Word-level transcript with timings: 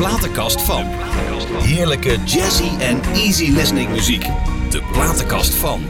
platenkast 0.00 0.62
van. 0.62 0.84
Heerlijke 1.62 2.16
jazzy 2.24 2.68
en 2.78 3.00
easy 3.14 3.50
listening 3.52 3.90
muziek. 3.90 4.22
De 4.70 4.82
platenkast 4.92 5.54
van. 5.54 5.80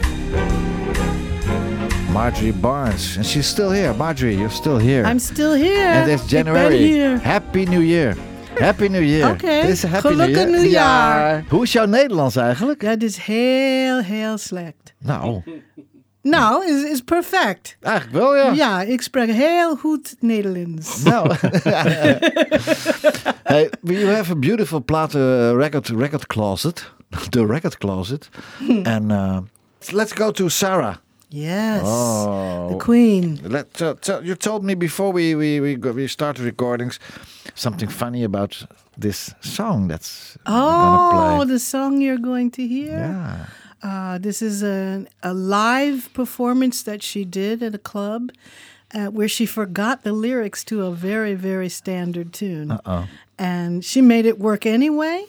Marjorie 2.11 2.53
Barnes. 2.53 3.15
And 3.17 3.25
she's 3.25 3.47
still 3.47 3.69
here. 3.69 3.93
Marjorie, 3.93 4.35
you're 4.35 4.53
still 4.53 4.77
here. 4.79 5.09
I'm 5.11 5.19
still 5.19 5.53
here. 5.53 5.99
And 6.01 6.07
it's 6.09 6.23
Ik 6.23 6.29
ben 6.29 6.53
January. 6.53 6.77
hier. 6.77 7.19
Happy 7.23 7.63
New 7.63 7.83
Year. 7.83 8.15
Happy 8.59 8.87
New 8.87 9.03
Year. 9.03 9.29
Oké, 9.31 9.61
Dit 9.61 9.69
is 9.69 9.83
Happy 9.83 10.07
gelukkig 10.07 10.35
New 10.35 10.47
Year. 10.49 10.61
nieuwjaar. 10.61 11.43
Hoe 11.49 11.63
is 11.63 11.71
jouw 11.71 11.85
Nederlands 11.85 12.35
eigenlijk? 12.35 12.79
Dat 12.83 13.01
is 13.03 13.17
heel, 13.17 13.99
heel 14.01 14.37
slecht. 14.37 14.93
Nou, 15.03 15.41
Nou, 16.23 16.65
is, 16.65 16.83
is 16.91 17.01
perfect. 17.01 17.77
eigenlijk 17.81 18.17
wel 18.17 18.35
ja. 18.35 18.51
Ja, 18.51 18.81
ik 18.81 19.01
spreek 19.01 19.29
heel 19.31 19.75
goed 19.75 20.15
Nederlands. 20.19 21.03
Nou. 21.03 21.33
hey, 23.43 23.69
you 23.83 24.05
have 24.07 24.31
a 24.31 24.35
beautiful 24.35 24.79
platen 24.83 25.55
record 25.57 25.87
record 25.87 26.27
closet. 26.27 26.91
The 27.29 27.45
record 27.45 27.77
closet. 27.77 28.29
And 28.83 29.11
uh, 29.11 29.37
let's 29.91 30.13
go 30.13 30.31
to 30.31 30.49
Sarah. 30.49 30.99
Yes. 31.27 31.81
Oh. 31.83 32.67
The 32.69 32.75
queen. 32.77 33.39
Let, 33.43 33.81
uh, 33.81 33.93
tell- 33.99 34.23
you 34.23 34.35
told 34.35 34.63
me 34.63 34.75
before 34.77 35.11
we 35.13 35.35
we 35.35 35.59
we, 35.61 35.77
we 35.93 36.07
started 36.07 36.43
recordings 36.45 36.99
something 37.53 37.89
funny 37.91 38.23
about 38.23 38.65
this 38.99 39.33
song 39.39 39.89
that's 39.89 40.37
Oh, 40.45 41.45
the 41.47 41.59
song 41.59 42.01
you're 42.01 42.21
going 42.21 42.51
to 42.51 42.61
hear? 42.61 42.97
yeah. 42.97 43.45
Uh, 43.83 44.17
this 44.17 44.41
is 44.41 44.63
a, 44.63 45.05
a 45.23 45.33
live 45.33 46.09
performance 46.13 46.83
that 46.83 47.01
she 47.01 47.25
did 47.25 47.63
at 47.63 47.73
a 47.73 47.79
club 47.79 48.31
uh, 48.93 49.07
where 49.07 49.27
she 49.27 49.45
forgot 49.45 50.03
the 50.03 50.13
lyrics 50.13 50.63
to 50.65 50.85
a 50.85 50.91
very, 50.91 51.33
very 51.33 51.69
standard 51.69 52.33
tune. 52.33 52.71
Uh-oh. 52.71 53.07
And 53.39 53.83
she 53.83 54.01
made 54.01 54.25
it 54.25 54.39
work 54.39 54.65
anyway. 54.65 55.25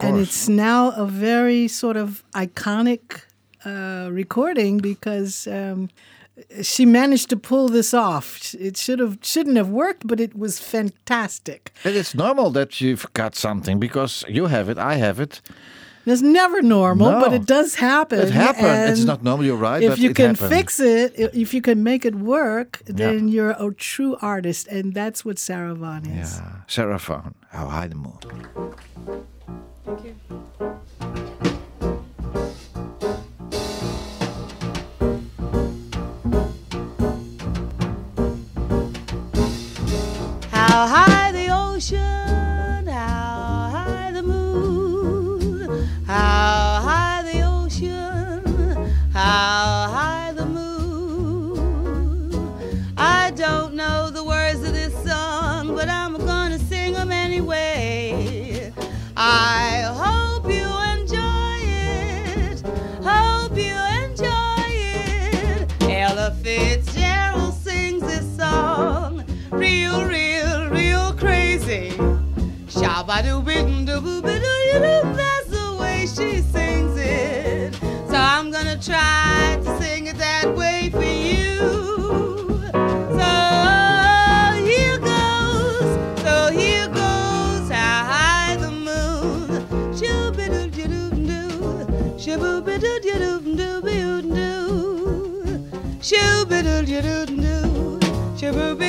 And 0.00 0.18
it's 0.18 0.48
now 0.48 0.90
a 0.90 1.06
very 1.06 1.68
sort 1.68 1.96
of 1.96 2.24
iconic 2.34 3.22
uh, 3.64 4.08
recording 4.10 4.78
because 4.78 5.46
um, 5.46 5.90
she 6.62 6.86
managed 6.86 7.30
to 7.30 7.36
pull 7.36 7.68
this 7.68 7.94
off. 7.94 8.54
It 8.54 8.76
should 8.76 8.98
have 8.98 9.18
shouldn't 9.22 9.56
have 9.56 9.68
worked, 9.68 10.06
but 10.06 10.20
it 10.20 10.36
was 10.36 10.58
fantastic. 10.58 11.72
And 11.84 11.96
it's 11.96 12.14
normal 12.14 12.50
that 12.50 12.80
you 12.80 12.96
forgot 12.96 13.34
something 13.36 13.78
because 13.78 14.24
you 14.28 14.46
have 14.46 14.68
it, 14.68 14.78
I 14.78 14.94
have 14.96 15.20
it. 15.20 15.40
It's 16.04 16.20
never 16.22 16.62
normal, 16.62 17.12
but 17.20 17.32
it 17.32 17.46
does 17.46 17.76
happen. 17.76 18.18
It 18.18 18.30
happened. 18.30 18.90
It's 18.92 19.04
not 19.04 19.22
normal. 19.22 19.46
You're 19.46 19.56
right. 19.56 19.82
If 19.82 19.90
but 19.90 19.98
you 19.98 20.10
it 20.10 20.16
can 20.16 20.34
happened. 20.34 20.50
fix 20.50 20.80
it, 20.80 21.14
if 21.16 21.54
you 21.54 21.62
can 21.62 21.82
make 21.84 22.04
it 22.04 22.14
work, 22.16 22.80
then 22.86 23.28
Yeah. 23.28 23.34
you're 23.34 23.50
a 23.58 23.72
true 23.74 24.16
artist, 24.20 24.66
and 24.68 24.94
that's 24.94 25.24
what 25.24 25.38
Sarah 25.38 25.74
Vaughan 25.74 26.06
is. 26.06 26.38
Yeah, 26.38 26.50
Sarah 26.66 26.98
Vaughan. 26.98 27.34
How 27.50 27.68
high 27.68 27.86
the 27.86 27.94
moon. 27.94 28.18
Thank 29.84 30.04
you. 30.04 30.14
How 40.50 40.86
high 40.86 41.32
the 41.32 41.48
ocean, 41.48 42.11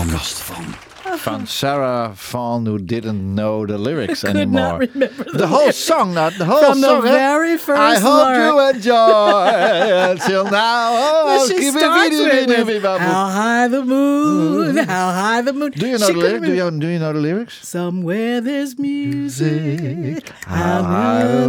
Van. 0.00 0.74
Van 1.18 1.46
Sarah 1.46 2.12
Vaughan, 2.14 2.64
who 2.64 2.78
didn't 2.78 3.34
know 3.34 3.66
the 3.66 3.76
lyrics 3.76 4.20
Could 4.22 4.30
anymore. 4.36 4.78
not 4.78 4.78
remember 4.80 5.24
the, 5.24 5.38
the 5.38 5.46
whole 5.46 5.58
lyrics. 5.60 5.76
song, 5.78 6.14
not 6.14 6.32
the 6.38 6.44
whole 6.46 6.62
From 6.62 6.80
the 6.80 6.86
song. 6.86 7.06
eh? 7.06 7.10
very 7.10 7.58
first 7.58 7.78
I 7.80 7.98
hope 7.98 8.28
lyric. 8.28 8.46
you 8.46 8.60
enjoy 8.76 10.10
until 10.12 10.44
now. 10.44 10.88
Oh, 10.94 11.21
Well, 11.36 11.48
she 11.48 11.70
starts 11.70 12.10
with, 12.18 12.32
video, 12.32 12.58
with 12.58 12.66
video. 12.66 12.98
how 12.98 13.26
high 13.28 13.68
the 13.68 13.84
moon, 13.84 14.76
how 14.76 15.12
high 15.12 15.40
the 15.42 15.52
moon. 15.52 15.70
Do 15.72 15.86
you 15.86 15.98
know 15.98 16.06
She 16.06 16.12
the 16.12 16.18
lyrics? 16.18 16.46
Do 16.46 16.54
you, 16.54 16.70
do 16.70 16.88
you 16.88 16.98
know 16.98 17.12
the 17.12 17.20
lyrics? 17.20 17.66
Somewhere 17.66 18.40
there's 18.40 18.78
music. 18.78 20.28
How 20.46 20.82
high 20.82 21.24
the 21.24 21.46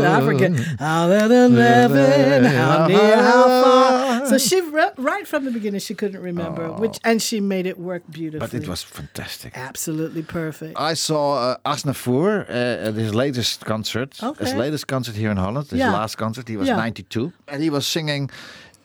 the 0.00 0.08
I 0.08 0.20
forget. 0.20 0.52
How 0.78 1.08
the 1.08 1.18
heaven, 1.18 2.44
how 2.44 2.86
near, 2.86 3.16
how 3.16 3.44
far. 3.62 4.26
So 4.26 4.38
she 4.38 4.60
right 4.96 5.26
from 5.26 5.44
the 5.44 5.50
beginning, 5.50 5.80
she 5.80 5.94
couldn't 5.94 6.20
remember 6.20 6.72
which, 6.72 6.98
and 7.04 7.20
she 7.22 7.40
made 7.40 7.66
it 7.66 7.78
work 7.78 8.02
beautifully. 8.10 8.46
Oh. 8.46 8.50
But 8.52 8.62
it 8.62 8.68
was 8.68 8.82
fantastic. 8.82 9.56
absolutely 9.56 10.22
perfect. 10.22 10.78
I 10.78 10.94
saw 10.94 11.34
uh, 11.34 11.56
Aznavour 11.72 12.48
uh, 12.48 12.88
at 12.88 12.94
his 12.94 13.14
latest 13.14 13.64
concert. 13.64 14.16
His 14.38 14.54
latest 14.54 14.86
concert 14.86 15.14
here 15.14 15.30
in 15.30 15.36
Holland. 15.36 15.68
His 15.70 15.78
Yeah. 15.78 15.92
last 15.92 16.16
concert. 16.16 16.48
He 16.48 16.56
was 16.56 16.68
Yeah. 16.68 16.76
92. 16.76 17.32
And 17.48 17.62
he 17.62 17.70
was 17.70 17.86
singing 17.86 18.30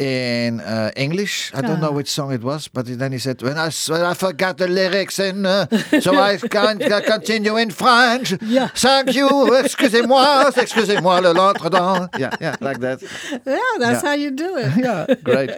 in 0.01 0.59
uh, 0.61 0.89
English. 0.95 1.51
I 1.53 1.61
don't 1.61 1.79
know 1.79 1.89
Ah. 1.91 1.97
which 1.99 2.09
song 2.09 2.33
it 2.33 2.41
was, 2.41 2.67
but 2.69 2.85
then 2.99 3.11
he 3.11 3.19
said, 3.19 3.41
"When 3.41 3.57
I 3.57 3.69
when 3.91 4.01
I 4.11 4.13
forgot 4.15 4.57
the 4.57 4.67
lyrics, 4.67 5.19
and 5.19 5.45
uh, 5.45 5.65
so 6.01 6.11
I 6.17 6.37
can't 6.57 6.81
continue 7.05 7.55
in 7.57 7.69
French. 7.71 8.33
Yeah. 8.41 8.69
Thank 8.75 9.13
you. 9.15 9.29
Excusez-moi. 9.63 10.51
Excusez-moi 10.57 11.19
le 11.21 11.31
l'entredent. 11.33 12.09
Yeah, 12.17 12.33
yeah, 12.41 12.55
like 12.67 12.79
that. 12.79 13.01
yeah, 13.45 13.77
that's 13.79 14.01
Yeah. 14.03 14.09
how 14.09 14.15
you 14.23 14.31
do 14.31 14.57
it. 14.57 14.71
Yeah, 14.85 15.05
great. 15.23 15.51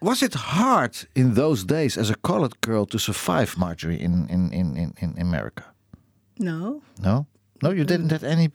Was 0.00 0.22
it 0.22 0.34
hard 0.34 0.94
in 1.14 1.34
those 1.34 1.64
days 1.64 1.96
as 1.98 2.10
a 2.10 2.16
colored 2.22 2.56
girl 2.60 2.84
to 2.86 2.98
survive, 2.98 3.56
Marjorie, 3.56 4.00
in 4.04 4.26
in 4.28 4.50
in 4.52 4.76
in, 4.76 4.92
in 5.02 5.10
America? 5.20 5.62
No. 6.38 6.82
No, 7.02 7.26
no, 7.62 7.70
you 7.70 7.84
didn't 7.84 8.10
have 8.12 8.24
any. 8.24 8.50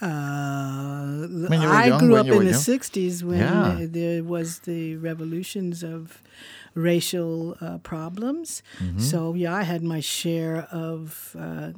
Uh, 0.00 1.26
When 1.48 1.60
you 1.60 1.68
were 1.68 1.74
I 1.74 1.86
young, 1.86 1.98
grew 1.98 2.16
up 2.16 2.26
in 2.26 2.38
the 2.38 2.44
young? 2.50 2.60
60s 2.60 3.22
when 3.22 3.38
Yeah. 3.38 3.86
there 3.88 4.22
was 4.24 4.60
the 4.60 4.96
revolutions 4.96 5.82
of 5.82 6.22
racial 6.74 7.56
uh, 7.60 7.78
problems. 7.78 8.62
Mm-hmm. 8.78 8.98
So, 9.00 9.34
yeah, 9.34 9.54
I 9.54 9.62
had 9.64 9.82
my 9.82 10.00
share 10.00 10.68
of 10.70 11.34
uh, 11.38 11.72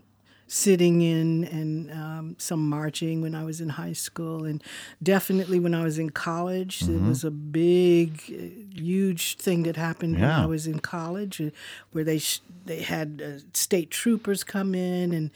sitting 0.46 1.00
in 1.00 1.44
and 1.44 1.90
um, 1.90 2.36
some 2.38 2.68
marching 2.68 3.22
when 3.22 3.34
I 3.34 3.42
was 3.44 3.60
in 3.60 3.70
high 3.70 3.94
school. 3.94 4.44
And 4.44 4.62
definitely 5.02 5.58
when 5.58 5.74
I 5.74 5.82
was 5.82 5.98
in 5.98 6.10
college, 6.10 6.80
Mm-hmm. 6.80 6.96
it 7.06 7.08
was 7.08 7.24
a 7.24 7.30
big, 7.30 8.08
uh, 8.28 8.78
huge 8.80 9.36
thing 9.36 9.62
that 9.64 9.76
happened 9.76 10.14
when 10.20 10.30
I 10.30 10.46
was 10.46 10.66
in 10.66 10.78
college 10.80 11.40
uh, 11.40 11.50
where 11.92 12.04
they, 12.04 12.18
sh- 12.18 12.42
they 12.66 12.82
had 12.82 13.08
uh, 13.24 13.40
state 13.54 13.90
troopers 13.90 14.44
come 14.44 14.74
in 14.74 15.12
and 15.12 15.30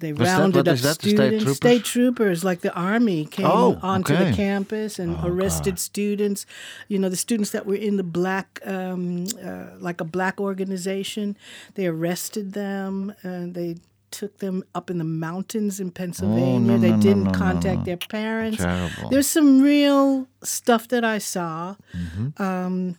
they 0.00 0.12
What's 0.12 0.30
rounded 0.30 0.66
What 0.66 0.68
up 0.68 0.78
that, 0.78 0.82
the 0.82 0.94
state 0.94 1.10
students. 1.16 1.44
troopers? 1.44 1.56
State 1.56 1.84
troopers, 1.84 2.44
like 2.44 2.60
the 2.60 2.74
army, 2.74 3.24
came 3.26 3.46
Oh, 3.46 3.78
onto 3.82 4.14
okay. 4.14 4.30
the 4.30 4.36
campus 4.36 4.98
and 4.98 5.16
arrested 5.24 5.78
students. 5.78 6.46
You 6.88 6.98
know, 6.98 7.08
the 7.08 7.16
students 7.16 7.50
that 7.50 7.66
were 7.66 7.74
in 7.74 7.96
the 7.96 8.02
black, 8.02 8.60
um, 8.64 9.26
uh, 9.42 9.66
like 9.78 10.00
a 10.00 10.04
black 10.04 10.40
organization, 10.40 11.36
they 11.74 11.86
arrested 11.86 12.52
them 12.52 13.14
and 13.22 13.54
they 13.54 13.76
took 14.10 14.38
them 14.38 14.62
up 14.74 14.90
in 14.90 14.98
the 14.98 15.04
mountains 15.04 15.80
in 15.80 15.90
Pennsylvania. 15.90 16.44
Oh, 16.54 16.58
no, 16.58 16.78
they 16.78 16.92
no, 16.92 17.00
didn't 17.00 17.24
no, 17.24 17.32
contact 17.32 17.84
their 17.84 17.96
parents. 17.96 18.58
Terrible. 18.58 19.10
There's 19.10 19.26
some 19.26 19.60
real 19.60 20.28
stuff 20.42 20.86
that 20.88 21.04
I 21.04 21.18
saw. 21.18 21.74
Mm-hmm. 21.92 22.40
Um, 22.42 22.96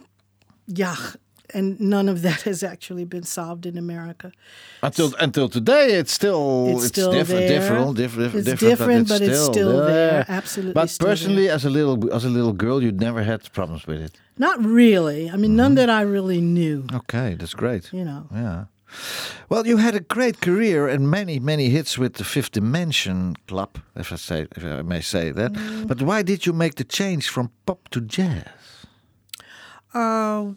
yeah. 0.68 0.96
And 1.54 1.80
none 1.80 2.10
of 2.10 2.22
that 2.24 2.42
has 2.50 2.64
actually 2.64 3.06
been 3.06 3.24
solved 3.24 3.66
in 3.66 3.78
America. 3.78 4.32
Until 4.82 5.14
until 5.20 5.50
today, 5.50 5.94
it's 6.00 6.12
still 6.12 6.68
It's 6.76 6.88
still 6.88 7.12
different, 7.12 7.48
there. 7.48 7.60
different, 7.60 7.98
different, 7.98 8.36
It's 8.36 8.46
different, 8.46 8.78
different, 8.78 9.08
but 9.08 9.14
but 9.20 9.22
it's 9.22 9.32
it's 9.32 9.42
still, 9.42 9.54
still 9.54 9.78
there. 9.78 9.88
there. 9.88 10.26
Absolutely 10.28 10.74
But 10.74 10.90
still 10.90 11.08
personally, 11.08 11.50
as 11.50 11.66
a 11.66 11.70
little 11.70 12.14
as 12.14 12.26
a 12.26 12.30
little 12.30 12.54
girl, 12.54 12.82
you 12.82 12.92
never 12.92 13.24
had 13.24 13.52
problems 13.54 13.86
with 13.88 14.02
it. 14.02 14.20
Not 14.38 14.64
really. 14.64 15.30
I 15.30 15.38
mean, 15.38 15.56
none 15.56 15.76
that 15.76 15.90
I 15.90 16.02
really 16.02 16.42
knew. 16.42 16.86
Okay, 16.94 17.36
that's 17.36 17.54
great. 17.54 17.94
You 17.94 18.04
know. 18.04 18.28
Yeah. 18.34 18.66
Well, 19.50 19.68
you 19.68 19.78
had 19.78 19.96
a 19.96 20.00
great 20.00 20.40
career 20.42 20.88
and 20.88 21.10
many, 21.10 21.40
many 21.40 21.70
hits 21.70 21.98
with 21.98 22.14
the 22.14 22.24
Fifth 22.24 22.52
Dimension 22.52 23.36
Club, 23.48 23.78
if 23.96 24.12
I 24.12 24.16
say, 24.18 24.48
if 24.56 24.64
I 24.64 24.82
may 24.84 25.02
say 25.02 25.32
that. 25.32 25.54
Mm. 25.54 25.88
But 25.88 26.02
why 26.02 26.24
did 26.24 26.46
you 26.46 26.54
make 26.54 26.76
the 26.76 26.84
change 26.86 27.30
from 27.30 27.50
pop 27.66 27.90
to 27.90 28.02
jazz? 28.02 28.44
Uh, 29.94 30.54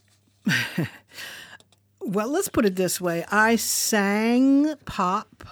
well, 2.00 2.28
let's 2.28 2.48
put 2.48 2.64
it 2.64 2.76
this 2.76 3.00
way. 3.00 3.24
I 3.30 3.56
sang 3.56 4.74
pop 4.84 5.44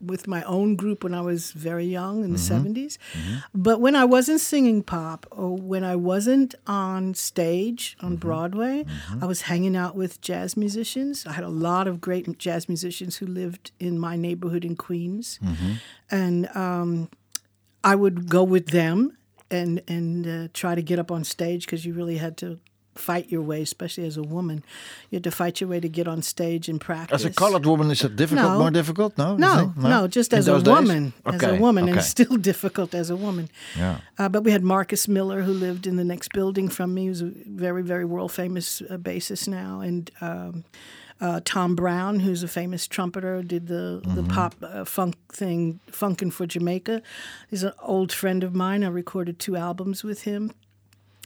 with 0.00 0.26
my 0.26 0.42
own 0.44 0.76
group 0.76 1.04
when 1.04 1.12
I 1.12 1.20
was 1.20 1.52
very 1.52 1.84
young 1.84 2.24
in 2.24 2.32
the 2.32 2.38
mm-hmm. 2.38 2.68
70s. 2.68 2.96
Mm-hmm. 3.12 3.36
But 3.54 3.80
when 3.80 3.94
I 3.94 4.06
wasn't 4.06 4.40
singing 4.40 4.82
pop 4.82 5.26
or 5.30 5.54
when 5.56 5.84
I 5.84 5.94
wasn't 5.94 6.54
on 6.66 7.14
stage 7.14 7.96
on 8.00 8.12
mm-hmm. 8.12 8.16
Broadway, 8.16 8.86
I 9.20 9.26
was 9.26 9.42
hanging 9.42 9.76
out 9.76 9.96
with 9.96 10.20
jazz 10.22 10.56
musicians. 10.56 11.26
I 11.26 11.32
had 11.32 11.44
a 11.44 11.50
lot 11.50 11.86
of 11.86 12.00
great 12.00 12.38
jazz 12.38 12.68
musicians 12.68 13.18
who 13.18 13.26
lived 13.26 13.72
in 13.78 13.98
my 13.98 14.16
neighborhood 14.16 14.64
in 14.64 14.74
Queens. 14.74 15.38
And 16.10 16.56
um, 16.56 17.10
I 17.84 17.94
would 17.94 18.28
go 18.28 18.42
with 18.42 18.68
them 18.68 19.16
and 19.50 19.82
and 19.88 20.26
uh, 20.26 20.48
try 20.54 20.74
to 20.74 20.82
get 20.82 20.98
up 20.98 21.10
on 21.10 21.24
stage 21.24 21.66
because 21.66 21.84
you 21.84 21.92
really 21.92 22.18
had 22.18 22.36
to 22.38 22.60
fight 23.00 23.30
your 23.32 23.42
way, 23.42 23.62
especially 23.62 24.06
as 24.06 24.16
a 24.16 24.22
woman. 24.22 24.62
You 25.10 25.16
had 25.16 25.24
to 25.24 25.30
fight 25.30 25.60
your 25.60 25.70
way 25.70 25.80
to 25.80 25.88
get 25.88 26.06
on 26.06 26.22
stage 26.22 26.68
and 26.68 26.80
practice. 26.80 27.14
As 27.20 27.24
a 27.24 27.30
colored 27.30 27.66
woman, 27.66 27.90
is 27.90 28.04
it 28.04 28.14
difficult, 28.16 28.52
No. 28.52 28.58
more 28.58 28.70
difficult? 28.70 29.16
No, 29.18 29.32
you 29.32 29.38
No, 29.38 29.72
no, 29.76 30.06
just 30.08 30.32
as 30.34 30.46
a 30.46 30.52
those 30.52 30.62
days? 30.62 30.74
woman, 30.74 31.12
as 31.26 31.42
a 31.42 31.54
woman, 31.56 31.88
and 31.88 31.96
it's 31.98 32.08
still 32.08 32.36
difficult 32.50 32.94
as 32.94 33.10
a 33.10 33.16
woman. 33.16 33.48
Yeah. 33.76 33.96
Uh, 34.18 34.28
but 34.28 34.44
we 34.44 34.52
had 34.52 34.62
Marcus 34.62 35.08
Miller, 35.08 35.42
who 35.42 35.52
lived 35.52 35.86
in 35.86 35.96
the 35.96 36.04
next 36.04 36.32
building 36.32 36.68
from 36.70 36.94
me, 36.94 37.06
who's 37.06 37.22
a 37.22 37.30
very, 37.66 37.82
very 37.82 38.04
world 38.04 38.32
famous 38.32 38.82
uh, 38.82 38.96
bassist 38.98 39.48
now, 39.48 39.80
and 39.80 40.10
um, 40.20 40.64
uh, 41.20 41.40
Tom 41.44 41.74
Browne, 41.76 42.20
who's 42.20 42.42
a 42.42 42.48
famous 42.48 42.86
trumpeter, 42.86 43.42
did 43.42 43.66
the 43.66 44.00
the 44.04 44.22
Mm-hmm. 44.22 44.34
pop 44.34 44.54
uh, 44.62 44.84
funk 44.84 45.14
thing, 45.32 45.80
funkin' 45.90 46.32
for 46.32 46.46
Jamaica. 46.46 47.02
He's 47.50 47.62
an 47.62 47.72
old 47.82 48.10
friend 48.12 48.44
of 48.44 48.54
mine. 48.54 48.82
I 48.84 48.88
recorded 48.88 49.38
two 49.38 49.56
albums 49.56 50.02
with 50.04 50.22
him. 50.22 50.52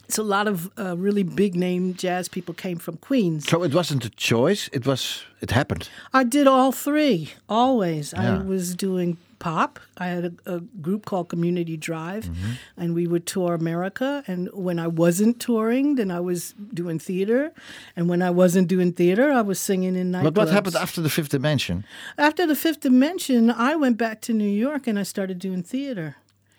So 0.09 0.23
a 0.23 0.25
lot 0.25 0.47
of 0.49 0.71
uh, 0.79 0.97
really 0.97 1.23
big 1.23 1.55
name 1.55 1.95
jazz 1.95 2.29
people 2.29 2.55
came 2.55 2.79
from 2.79 2.97
Queens. 2.99 3.49
So 3.49 3.63
it 3.65 3.75
wasn't 3.75 4.05
a 4.05 4.11
choice; 4.11 4.69
it 4.73 4.87
was 4.87 5.23
it 5.41 5.51
happened. 5.51 5.89
I 6.13 6.25
did 6.25 6.47
all 6.47 6.73
three 6.73 7.33
always. 7.49 8.13
Yeah. 8.13 8.37
I 8.41 8.43
was 8.43 8.75
doing 8.75 9.17
pop. 9.39 9.79
I 9.99 10.07
had 10.07 10.25
a, 10.47 10.55
a 10.57 10.61
group 10.81 11.05
called 11.05 11.29
Community 11.29 11.77
Drive, 11.77 12.25
Mm-hmm. 12.25 12.53
and 12.81 12.95
we 12.95 13.07
would 13.07 13.27
tour 13.27 13.55
America. 13.55 14.23
And 14.27 14.49
when 14.53 14.79
I 14.79 14.87
wasn't 14.87 15.39
touring, 15.39 15.97
then 15.97 16.11
I 16.11 16.21
was 16.21 16.55
doing 16.73 16.99
theater. 16.99 17.53
And 17.97 18.09
when 18.09 18.23
I 18.23 18.31
wasn't 18.31 18.69
doing 18.69 18.93
theater, 18.93 19.31
I 19.33 19.43
was 19.43 19.59
singing 19.59 19.97
in 19.97 20.13
nightclubs. 20.13 20.25
But 20.25 20.37
what 20.37 20.49
happened 20.49 20.77
after 20.77 21.03
the 21.03 21.11
Fifth 21.11 21.29
Dimension? 21.31 21.85
After 22.17 22.47
the 22.47 22.55
Fifth 22.57 22.81
Dimension, 22.81 23.51
I 23.51 23.77
went 23.77 23.97
back 23.99 24.21
to 24.23 24.33
New 24.33 24.49
York 24.49 24.87
and 24.87 24.99
I 24.99 25.03
started 25.05 25.39
doing 25.39 25.63
theater. 25.63 26.17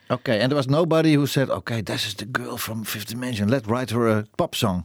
Okay, 0.10 0.40
and 0.40 0.52
there 0.52 0.58
was 0.58 0.68
nobody 0.68 1.14
who 1.16 1.26
said, 1.28 1.50
"Okay, 1.50 1.82
this 1.82 2.06
is 2.06 2.14
the 2.16 2.26
girl 2.26 2.58
from 2.58 2.84
Fifth 2.84 3.08
Dimension. 3.08 3.50
Let's 3.50 3.68
write 3.68 3.90
her 3.92 4.08
a 4.08 4.26
pop 4.38 4.54
song." 4.56 4.84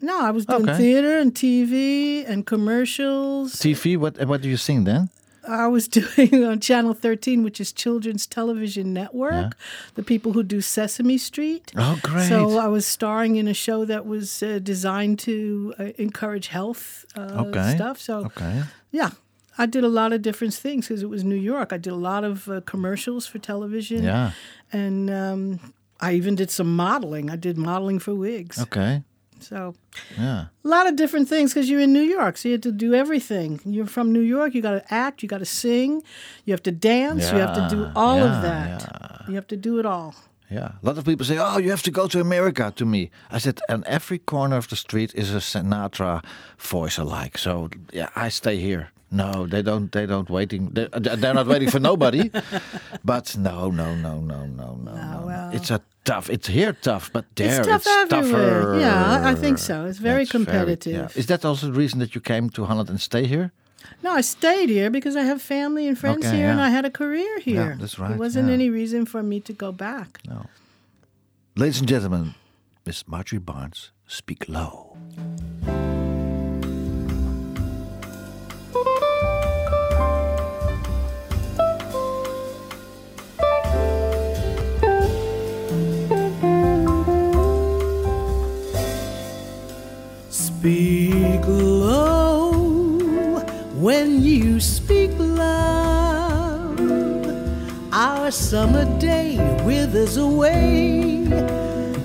No, 0.00 0.20
I 0.20 0.30
was 0.30 0.44
doing 0.44 0.68
Okay. 0.68 0.76
theater 0.76 1.18
and 1.18 1.32
TV 1.34 2.24
and 2.26 2.44
commercials. 2.44 3.52
TV. 3.56 3.96
What 3.96 4.18
what 4.26 4.42
do 4.42 4.48
you 4.48 4.56
sing 4.58 4.84
then? 4.84 5.08
I 5.48 5.66
was 5.68 5.88
doing 6.00 6.44
on 6.44 6.60
Channel 6.60 6.94
13, 6.94 7.42
which 7.44 7.60
is 7.60 7.72
Children's 7.72 8.26
Television 8.26 8.92
Network, 8.92 9.56
the 9.94 10.02
people 10.02 10.32
who 10.32 10.42
do 10.42 10.60
Sesame 10.60 11.18
Street. 11.18 11.72
Oh, 11.76 11.96
great. 12.02 12.28
So 12.28 12.58
I 12.58 12.68
was 12.68 12.86
starring 12.86 13.36
in 13.36 13.48
a 13.48 13.54
show 13.54 13.84
that 13.86 14.04
was 14.06 14.42
uh, 14.42 14.58
designed 14.62 15.18
to 15.20 15.74
uh, 15.78 15.84
encourage 15.98 16.48
health 16.48 17.04
uh, 17.16 17.44
Okay. 17.46 17.70
stuff. 17.74 17.98
So, 18.00 18.24
Okay. 18.26 18.62
yeah, 18.90 19.10
I 19.58 19.66
did 19.66 19.84
a 19.84 19.88
lot 19.88 20.12
of 20.12 20.22
different 20.22 20.54
things 20.54 20.88
because 20.88 21.02
it 21.02 21.08
was 21.08 21.22
New 21.24 21.36
York. 21.36 21.72
I 21.72 21.78
did 21.78 21.92
a 21.92 21.96
lot 21.96 22.24
of 22.24 22.48
uh, 22.48 22.60
commercials 22.62 23.26
for 23.26 23.38
television. 23.38 24.02
Yeah. 24.02 24.32
And 24.72 25.10
um, 25.10 25.74
I 26.00 26.14
even 26.14 26.34
did 26.34 26.50
some 26.50 26.74
modeling. 26.74 27.30
I 27.30 27.36
did 27.36 27.56
modeling 27.56 27.98
for 28.00 28.14
wigs. 28.14 28.60
Okay. 28.60 29.02
So 29.40 29.74
Yeah. 30.18 30.46
a 30.64 30.68
lot 30.68 30.86
of 30.88 30.96
different 30.96 31.28
things 31.28 31.52
because 31.52 31.68
you're 31.68 31.80
in 31.82 31.92
New 31.92 32.02
York, 32.02 32.36
so 32.38 32.48
you 32.48 32.52
have 32.54 32.62
to 32.62 32.72
do 32.72 32.94
everything. 32.94 33.60
You're 33.64 33.86
from 33.86 34.12
New 34.12 34.20
York, 34.22 34.54
you 34.54 34.62
got 34.62 34.72
to 34.72 34.94
act, 34.94 35.22
you 35.22 35.28
got 35.28 35.38
to 35.38 35.44
sing, 35.44 36.02
you 36.44 36.52
have 36.52 36.62
to 36.62 36.72
dance, 36.72 37.30
you 37.30 37.38
have 37.38 37.54
to 37.54 37.76
do 37.76 37.90
all 37.94 38.18
yeah, 38.18 38.36
of 38.36 38.42
that. 38.42 39.24
You 39.28 39.34
have 39.34 39.46
to 39.48 39.56
do 39.56 39.78
it 39.78 39.86
all. 39.86 40.14
Yeah. 40.50 40.72
A 40.82 40.86
lot 40.86 40.98
of 40.98 41.04
people 41.04 41.26
say, 41.26 41.38
"Oh, 41.38 41.58
you 41.58 41.70
have 41.70 41.82
to 41.82 41.90
go 41.90 42.06
to 42.06 42.20
America." 42.20 42.72
To 42.76 42.84
me, 42.84 43.10
I 43.30 43.38
said, 43.38 43.60
"And 43.68 43.82
every 43.86 44.18
corner 44.18 44.56
of 44.56 44.66
the 44.68 44.76
street 44.76 45.12
is 45.14 45.30
a 45.34 45.40
Sinatra 45.40 46.22
voice 46.58 46.98
alike." 46.98 47.38
So 47.38 47.68
yeah, 47.92 48.10
I 48.14 48.28
stay 48.30 48.56
here. 48.56 48.88
No, 49.10 49.46
they 49.46 49.62
don't. 49.62 49.92
They 49.92 50.06
don't 50.06 50.28
waiting. 50.28 50.70
They, 50.70 50.88
they're 50.92 51.34
not 51.34 51.46
waiting 51.46 51.70
for 51.70 51.80
nobody. 51.80 52.30
But 53.04 53.36
no, 53.36 53.70
no, 53.70 53.94
no, 53.94 54.18
no, 54.20 54.46
no, 54.46 54.74
no, 54.76 54.92
no. 54.92 55.22
well. 55.26 55.50
It's 55.52 55.70
a 55.70 55.80
tough. 56.04 56.30
It's 56.30 56.48
here 56.48 56.72
tough, 56.72 57.10
but 57.12 57.24
there 57.36 57.58
it's 57.60 57.68
tough 57.68 57.84
it's 57.86 58.08
tougher. 58.10 58.78
Yeah, 58.80 59.30
I- 59.30 59.34
think 59.34 59.58
so. 59.58 59.84
It's 59.84 59.98
very 59.98 60.24
That's 60.24 60.32
competitive. 60.32 60.92
yeah. 61.14 61.20
Is 61.20 61.26
that 61.26 61.44
also 61.44 61.66
the 61.66 61.78
reason 61.78 61.98
that 62.00 62.14
you 62.14 62.20
came 62.22 62.48
to 62.50 62.64
Holland 62.64 62.88
and 62.90 63.00
stay 63.00 63.26
here? 63.26 63.50
No, 64.02 64.10
I 64.18 64.22
stayed 64.22 64.70
here 64.70 64.90
because 64.90 65.16
I 65.16 65.22
have 65.24 65.42
family 65.42 65.86
and 65.86 65.98
friends 65.98 66.24
Okay, 66.26 66.36
here, 66.36 66.48
and. 66.50 66.60
I 66.60 66.70
had 66.70 66.84
a 66.86 66.90
career 66.90 67.38
here. 67.40 67.70
Yeah, 67.70 67.76
that's 67.78 67.96
There 67.96 68.08
right, 68.08 68.18
wasn't 68.18 68.48
yeah. 68.48 68.54
any 68.54 68.70
reason 68.70 69.04
for 69.06 69.22
me 69.22 69.40
to 69.40 69.52
go 69.52 69.70
back. 69.72 70.18
No. 70.26 70.46
Ladies 71.56 71.78
and 71.80 71.88
gentlemen, 71.88 72.34
Miss 72.86 73.06
Marjorie 73.06 73.38
Barnes, 73.38 73.90
speak 74.06 74.48
low. 74.48 74.96
Speak 90.64 91.44
low 91.46 92.52
when 93.74 94.22
you 94.22 94.60
speak 94.60 95.10
love. 95.18 96.80
Our 97.92 98.30
summer 98.30 98.86
day 98.98 99.36
withers 99.66 100.16
away 100.16 101.28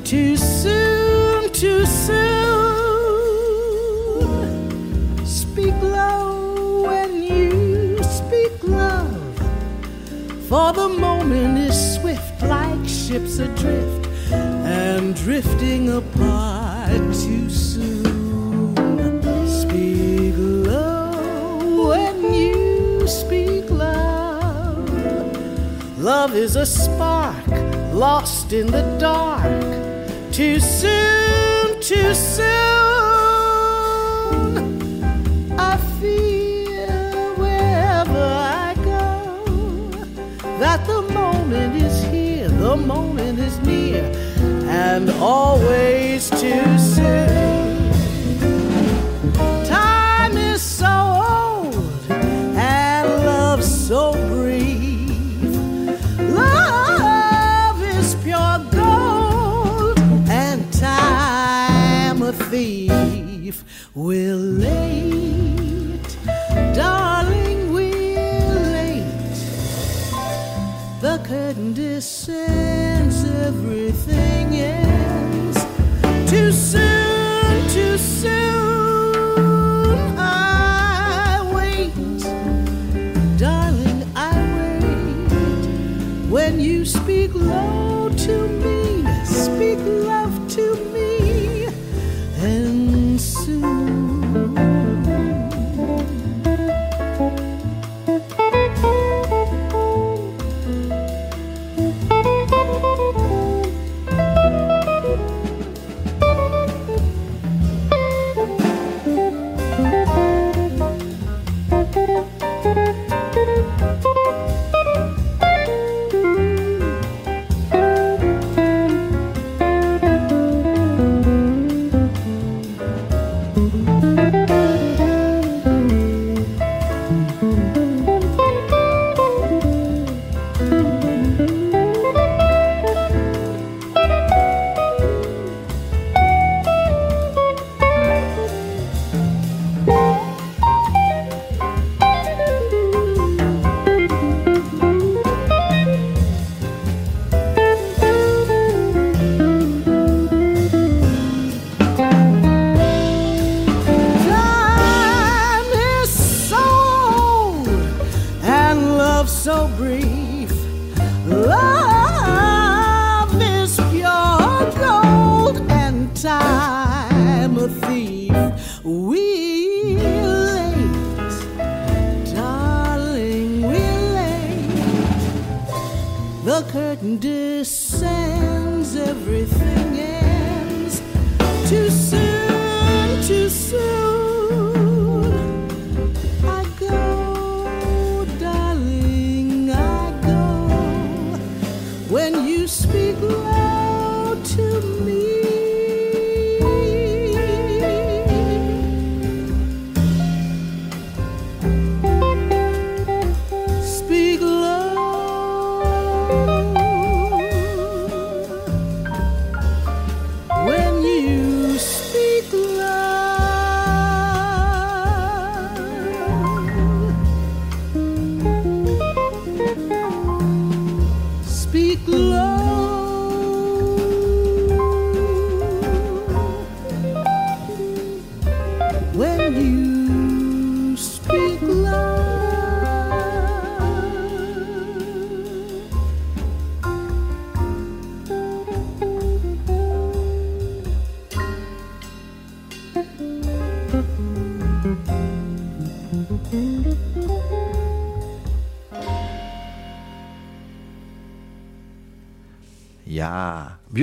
too 0.03 0.35
soon, 0.35 1.53
too 1.53 1.85
soon. 1.85 2.15
Speak 5.25 5.75
low 5.81 6.83
when 6.85 7.23
you 7.23 8.03
speak 8.03 8.61
love. 8.61 9.37
For 10.49 10.73
the 10.73 10.89
moment 10.89 11.59
is 11.59 11.95
swift 11.95 12.41
like 12.41 12.85
ships 12.85 13.39
adrift 13.39 14.07
and 14.33 15.15
drifting 15.15 15.87
apart 15.91 16.89
too 17.13 17.49
soon. 17.49 17.98
Speak 19.69 20.33
low 20.35 21.89
when 21.89 22.33
you 22.33 23.07
speak 23.07 23.69
love. 23.69 24.89
Love 25.99 26.33
is 26.33 26.55
a 26.55 26.65
spark 26.65 27.45
lost 27.93 28.51
in 28.51 28.65
the 28.65 28.81
dark. 28.97 29.61
Too 30.31 30.59
soon, 30.59 31.79
too 31.81 32.15
soon. 32.15 32.49
I 35.59 35.77
feel 36.01 37.35
wherever 37.35 38.25
I 38.65 38.73
go 38.83 39.45
that 40.57 40.83
the 40.87 41.03
moment 41.13 41.75
is 41.75 42.01
here, 42.05 42.49
the 42.49 42.75
moment 42.75 43.37
is 43.37 43.59
near, 43.59 44.03
and 44.67 45.11
always 45.11 46.31
too 46.31 46.77
soon. 46.79 47.68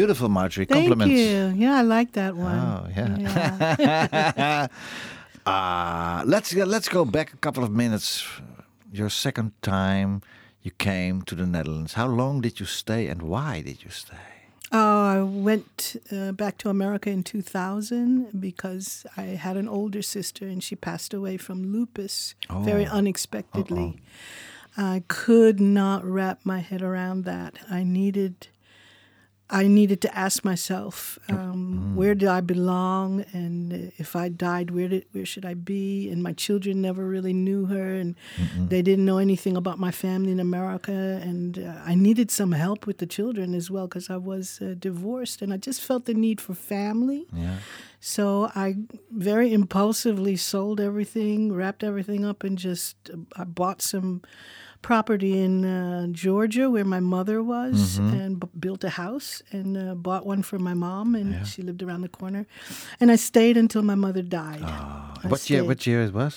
Beautiful, 0.06 0.28
Marjorie. 0.28 0.66
Thank 0.66 0.88
Compliments. 0.88 1.20
you. 1.20 1.52
Yeah, 1.66 1.78
I 1.78 1.82
like 1.82 2.12
that 2.12 2.36
one. 2.36 2.58
Oh, 2.58 2.86
yeah. 2.96 3.16
Yeah. 3.18 4.66
Uh, 5.46 6.25
let's 6.26 6.52
let's 6.54 6.88
go 6.88 7.04
back 7.04 7.32
a 7.32 7.36
couple 7.36 7.62
of 7.62 7.70
minutes. 7.70 8.26
Your 8.92 9.08
second 9.08 9.52
time 9.62 10.20
you 10.62 10.72
came 10.76 11.22
to 11.22 11.36
the 11.36 11.46
Netherlands. 11.46 11.92
How 11.94 12.08
long 12.08 12.40
did 12.40 12.58
you 12.58 12.66
stay, 12.66 13.06
and 13.06 13.22
why 13.22 13.62
did 13.62 13.84
you 13.84 13.90
stay? 13.90 14.26
Oh, 14.72 15.04
I 15.18 15.22
went 15.22 15.94
uh, 16.10 16.32
back 16.32 16.58
to 16.58 16.68
America 16.68 17.10
in 17.10 17.22
2000 17.22 18.40
because 18.40 19.06
I 19.16 19.36
had 19.38 19.56
an 19.56 19.68
older 19.68 20.02
sister 20.02 20.44
and 20.48 20.60
she 20.64 20.75
passed 20.75 21.14
away 21.14 21.36
from 21.36 21.72
lupus 21.72 22.34
very 22.50 22.84
Oh. 22.86 22.98
unexpectedly. 22.98 24.00
I 24.76 25.04
could 25.06 25.60
not 25.60 26.04
wrap 26.04 26.40
my 26.44 26.58
head 26.58 26.82
around 26.82 27.25
that. 27.25 27.52
I 27.70 27.84
needed 27.84 28.48
I 29.48 29.68
needed 29.68 30.00
to 30.00 30.18
ask 30.18 30.44
myself, 30.44 31.20
um, 31.28 31.94
where 31.94 32.16
do 32.16 32.28
I 32.28 32.40
belong, 32.40 33.24
and 33.32 33.92
if 33.96 34.16
I 34.16 34.28
died, 34.28 34.72
where 34.72 34.88
did 34.88 35.04
where 35.12 35.24
should 35.24 35.44
I 35.44 35.54
be? 35.54 36.10
And 36.10 36.20
my 36.20 36.32
children 36.32 36.82
never 36.82 37.06
really 37.06 37.32
knew 37.32 37.66
her, 37.66 37.94
and 37.94 38.16
they 38.68 38.82
didn't 38.82 39.04
know 39.04 39.18
anything 39.18 39.56
about 39.56 39.78
my 39.78 39.92
family 39.92 40.32
in 40.32 40.40
America, 40.40 41.20
and 41.22 41.60
uh, 41.60 41.74
I 41.84 41.94
needed 41.94 42.32
some 42.32 42.52
help 42.52 42.86
with 42.88 42.98
the 42.98 43.06
children 43.06 43.54
as 43.54 43.70
well 43.70 43.86
because 43.86 44.10
I 44.10 44.16
was 44.16 44.60
uh, 44.60 44.74
divorced, 44.76 45.42
and 45.42 45.52
I 45.52 45.58
just 45.58 45.80
felt 45.80 46.06
the 46.06 46.14
need 46.14 46.40
for 46.40 46.54
family. 46.54 47.26
Yeah. 47.32 47.58
So 48.00 48.50
I 48.54 48.76
very 49.12 49.52
impulsively 49.52 50.36
sold 50.36 50.80
everything, 50.80 51.52
wrapped 51.52 51.84
everything 51.84 52.24
up, 52.24 52.42
and 52.42 52.58
just 52.58 52.96
uh, 53.10 53.18
I 53.36 53.44
bought 53.44 53.80
some 53.80 54.22
property 54.90 55.32
in 55.46 55.64
uh, 55.64 56.06
Georgia 56.24 56.70
where 56.74 56.84
my 56.84 57.00
mother 57.00 57.38
was, 57.42 57.98
and 57.98 58.38
b- 58.40 58.48
built 58.64 58.84
a 58.84 58.90
house 58.90 59.42
and 59.56 59.76
uh, 59.76 59.94
bought 60.06 60.24
one 60.24 60.42
for 60.42 60.58
my 60.68 60.74
mom, 60.74 61.14
and 61.20 61.46
she 61.50 61.60
lived 61.62 61.82
around 61.82 62.02
the 62.06 62.08
corner. 62.20 62.46
And 63.00 63.10
I 63.10 63.16
stayed 63.16 63.56
until 63.56 63.82
my 63.82 63.96
mother 63.96 64.22
died. 64.22 64.62
I 64.62 65.28
What 65.28 65.42
year? 65.50 65.60
stayed. 65.60 65.68
What 65.68 65.86
year 65.86 66.00
it 66.08 66.12
was? 66.14 66.34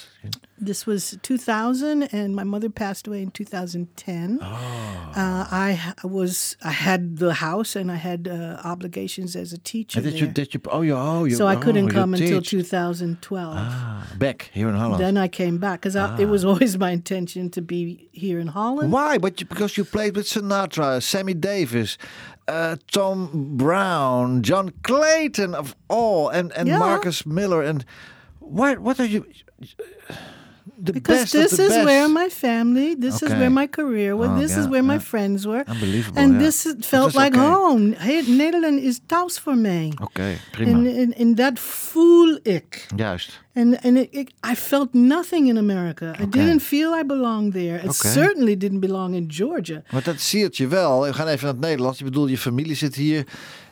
This 0.61 0.85
was 0.85 1.17
2000, 1.21 2.03
and 2.03 2.35
my 2.35 2.43
mother 2.43 2.69
passed 2.69 3.07
away 3.07 3.21
in 3.21 3.31
2010. 3.31 4.39
Oh. 4.41 4.45
Uh, 4.45 5.47
I 5.49 5.93
was 6.03 6.57
I 6.61 6.71
had 6.71 7.17
the 7.17 7.35
house, 7.35 7.75
and 7.75 7.91
I 7.91 7.95
had 7.95 8.27
uh, 8.27 8.59
obligations 8.63 9.35
as 9.35 9.53
a 9.53 9.57
teacher 9.57 10.01
did 10.09 10.19
you? 10.19 10.27
Did 10.27 10.53
you? 10.53 10.61
Oh, 10.69 10.81
you. 10.81 10.95
Oh, 10.95 11.23
you. 11.25 11.35
so 11.35 11.47
I 11.47 11.55
oh, 11.55 11.59
couldn't 11.59 11.87
you 11.87 11.91
come 11.91 12.13
until 12.13 12.41
teach. 12.41 12.49
2012. 12.49 13.55
Ah, 13.57 14.07
back 14.17 14.49
here 14.53 14.69
in 14.69 14.75
Holland. 14.75 15.01
Then 15.01 15.17
I 15.17 15.27
came 15.27 15.57
back 15.57 15.81
because 15.81 15.95
it 16.19 16.27
was 16.27 16.45
always 16.49 16.77
my 16.77 16.91
intention 16.91 17.49
to 17.51 17.61
be 17.61 18.09
here 18.11 18.39
in 18.39 18.47
Holland. 18.47 18.91
Why? 18.91 19.17
But 19.17 19.39
you, 19.39 19.47
because 19.47 19.77
you 19.77 19.85
played 19.85 20.15
with 20.15 20.25
Sinatra, 20.25 21.01
Sammy 21.01 21.33
Davis, 21.33 21.97
uh, 22.47 22.77
Tom 22.91 23.57
Browne, 23.57 24.43
John 24.43 24.71
Clayton 24.83 25.53
of 25.53 25.75
all, 25.87 26.29
and 26.29 26.51
and 26.53 26.67
Yeah. 26.67 26.79
Marcus 26.79 27.25
Miller, 27.25 27.61
and 27.61 27.85
why? 28.39 28.75
What 28.75 28.99
are 28.99 29.05
you? 29.05 29.25
The 30.85 30.93
Because 30.93 31.31
this 31.31 31.51
the 31.51 31.63
is 31.63 31.67
best. 31.69 31.83
where 31.83 32.07
my 32.09 32.29
family, 32.29 32.95
this 32.99 33.21
is 33.21 33.29
where 33.29 33.49
my 33.51 33.67
career 33.67 34.15
was, 34.15 34.27
Oh, 34.29 34.39
this 34.39 34.51
is 34.51 34.63
yeah, 34.63 34.69
where 34.69 34.83
my 34.83 34.99
friends 34.99 35.45
were. 35.45 35.63
Unbelievable, 35.67 36.21
And 36.21 36.31
yeah. 36.31 36.39
this 36.43 36.75
felt 36.79 37.13
like 37.13 37.35
okay. 37.35 37.47
home. 37.47 37.95
Hey, 37.97 38.21
Nederland 38.27 38.81
is 38.81 38.99
thuis 39.05 39.39
voor 39.39 39.57
mij. 39.57 39.91
Oké, 40.01 40.37
prima. 40.51 40.71
En, 40.71 40.85
en, 40.95 41.13
en 41.15 41.35
dat 41.35 41.59
voel 41.59 42.39
ik. 42.43 42.87
Juist. 42.95 43.41
And 43.53 43.81
and 43.83 43.97
it, 43.97 44.07
it, 44.11 44.31
I 44.51 44.55
felt 44.55 44.93
nothing 44.93 45.47
in 45.47 45.57
America. 45.57 46.15
I 46.21 46.29
didn't 46.29 46.61
feel 46.61 46.93
I 46.99 47.03
belonged 47.05 47.51
there. 47.53 47.83
It 47.83 47.93
certainly 47.95 48.57
didn't 48.57 48.79
belong 48.79 49.15
in 49.15 49.25
Georgia. 49.31 49.81
Maar 49.91 50.03
dat 50.03 50.19
siert 50.19 50.57
je 50.57 50.67
wel. 50.67 51.01
We 51.01 51.13
gaan 51.13 51.27
even 51.27 51.45
naar 51.45 51.53
het 51.53 51.63
Nederlands. 51.63 51.99
Ik 51.99 52.05
bedoel, 52.05 52.27
je 52.27 52.37
familie 52.37 52.75
zit 52.75 52.95
hier. 52.95 53.23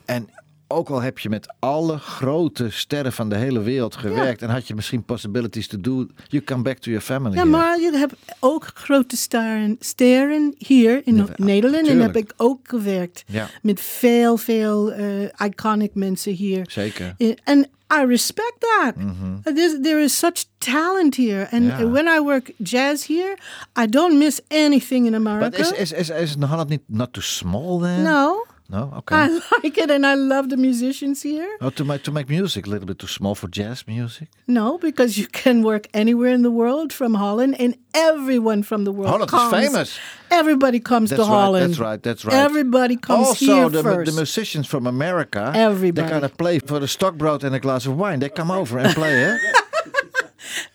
En 0.06 0.30
ook 0.68 0.90
al 0.90 1.02
heb 1.02 1.20
je 1.20 1.30
met 1.30 1.54
alle 1.60 1.98
grote 1.98 2.70
sterren 2.70 3.14
van 3.14 3.30
de 3.30 3.36
hele 3.36 3.62
wereld 3.62 3.96
gewerkt... 3.96 4.42
en 4.42 4.50
had 4.50 4.68
je 4.68 4.76
misschien 4.76 5.04
possibilities 5.04 5.68
to 5.68 5.82
do... 5.82 6.08
You 6.28 6.44
come 6.44 6.62
back 6.64 6.78
to 6.78 6.90
your 6.90 7.06
family. 7.06 7.36
Ja, 7.36 7.40
here. 7.40 7.52
maar 7.52 7.80
je 7.80 7.92
hebt 7.98 8.16
ook 8.40 8.72
grote 8.74 9.18
sterren, 9.18 9.76
sterren 9.80 10.56
hier 10.58 11.02
in 11.06 11.16
Ja, 11.16 11.26
Nederland. 11.36 11.88
En 11.88 12.00
heb 12.00 12.16
ik 12.16 12.34
ook 12.38 12.60
gewerkt 12.64 13.24
Ja. 13.28 13.50
met 13.62 13.82
veel, 13.82 14.38
veel 14.38 14.92
eh, 14.92 15.48
iconic 15.48 15.92
mensen 15.94 16.34
hier. 16.34 16.66
Zeker. 16.70 17.16
And 17.44 17.68
I 17.90 18.06
respect 18.06 18.60
that. 18.60 18.96
There's, 19.44 19.82
there 19.82 20.02
is 20.02 20.18
such 20.18 20.46
talent 20.58 21.16
here. 21.16 21.48
And 21.52 21.92
when 21.92 22.08
I 22.08 22.20
work 22.20 22.52
jazz 22.58 23.08
here, 23.08 23.38
I 23.76 23.88
don't 23.88 24.18
miss 24.18 24.42
anything 24.48 25.06
in 25.06 25.14
America. 25.14 25.50
But 25.50 25.60
is, 25.60 25.72
is, 25.72 25.92
is, 25.92 26.10
is 26.10 26.36
Holland 26.40 26.70
niet 26.70 26.82
not 26.86 27.14
too 27.14 27.24
small 27.24 27.80
then? 27.80 28.04
no, 28.04 28.46
No? 28.70 28.92
Okay. 28.98 29.16
I 29.16 29.28
like 29.64 29.78
it 29.78 29.90
and 29.90 30.06
I 30.06 30.16
love 30.16 30.50
the 30.50 30.58
musicians 30.58 31.22
here. 31.22 31.58
Oh, 31.62 31.70
to 31.70 31.86
make, 31.86 32.04
to 32.04 32.12
make 32.12 32.28
music 32.28 32.68
a 32.68 32.70
little 32.70 32.86
bit 32.86 33.00
too 33.00 33.08
small 33.08 33.34
for 33.34 33.48
jazz 33.48 33.88
music? 33.88 34.28
No, 34.46 34.78
because 34.78 35.18
you 35.18 35.28
can 35.28 35.64
work 35.64 35.88
anywhere 35.94 36.34
in 36.34 36.42
the 36.42 36.52
world 36.52 36.92
from 36.92 37.14
Holland, 37.14 37.56
and 37.60 37.78
everyone 37.94 38.64
from 38.64 38.84
the 38.84 38.92
world 38.92 39.30
Holland 39.30 39.64
is 39.64 39.72
famous. 39.72 40.00
Everybody 40.30 40.80
comes 40.82 41.10
That's 41.12 41.24
to 41.24 41.30
right, 41.30 41.42
Holland. 41.42 41.70
that's 41.72 41.80
right, 41.80 42.03
that's 42.03 42.25
right. 42.25 42.36
Everybody 42.36 42.98
comes 42.98 43.27
also, 43.27 43.46
here 43.46 43.70
the, 43.70 43.84
first. 43.84 44.12
the 44.12 44.18
musicians 44.18 44.68
from 44.68 44.86
America, 44.86 45.53
Everybody. 45.56 46.06
they 46.06 46.12
kind 46.12 46.25
of 46.25 46.38
play 46.38 46.60
for 46.60 46.80
the 46.80 46.88
stockbrood 46.88 47.44
and 47.46 47.56
a 47.56 47.60
glass 47.60 47.86
of 47.86 47.98
wine. 47.98 48.20
They 48.20 48.30
come 48.30 48.51
over 48.51 48.77
and 48.80 48.94
play, 48.94 49.24
eh? 49.24 49.38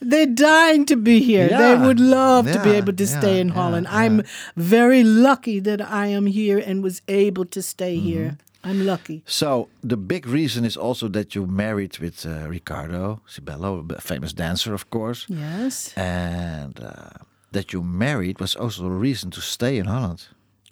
They're 0.01 0.27
dying 0.27 0.85
to 0.87 0.97
be 0.97 1.21
here. 1.21 1.49
They 1.49 1.77
would 1.77 2.01
love 2.01 2.51
to 2.53 2.63
be 2.63 2.71
able 2.71 2.93
to 2.95 3.05
yeah, 3.05 3.21
stay 3.21 3.41
in 3.41 3.49
yeah, 3.49 3.55
Holland. 3.55 3.87
yeah. 3.91 3.99
I'm 3.99 4.23
very 4.57 5.03
lucky 5.05 5.61
that 5.61 5.81
I 5.81 6.07
am 6.09 6.27
here 6.27 6.59
and 6.59 6.83
was 6.83 7.01
able 7.09 7.45
to 7.47 7.61
stay 7.63 7.97
Mm-hmm. 7.97 8.07
here. 8.13 8.37
I'm 8.65 8.87
lucky. 8.87 9.23
So 9.27 9.69
the 9.89 9.97
big 9.97 10.25
reason 10.27 10.65
is 10.65 10.77
also 10.77 11.09
that 11.09 11.35
you 11.35 11.47
married 11.47 11.99
with 11.99 12.25
uh, 12.25 12.49
Ricardo 12.49 13.21
Sibelo, 13.27 13.91
a 13.91 14.01
famous 14.01 14.33
dancer, 14.33 14.73
of 14.75 14.89
course, 14.91 15.27
Yes. 15.29 15.93
and 15.97 16.79
uh, 16.81 17.11
that 17.51 17.73
you 17.73 17.83
married 17.83 18.39
was 18.41 18.55
also 18.57 18.87
a 18.87 18.91
reason 18.91 19.31
to 19.31 19.41
stay 19.41 19.79
in 19.79 19.87
Holland. 19.87 20.29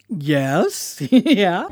Yes. 0.07 1.01
yeah. 1.11 1.67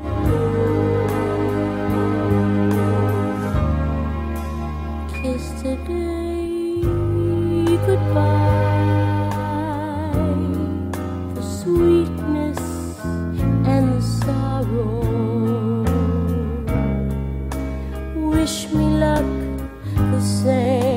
Luck 19.00 19.24
the 20.12 20.20
same 20.20 20.89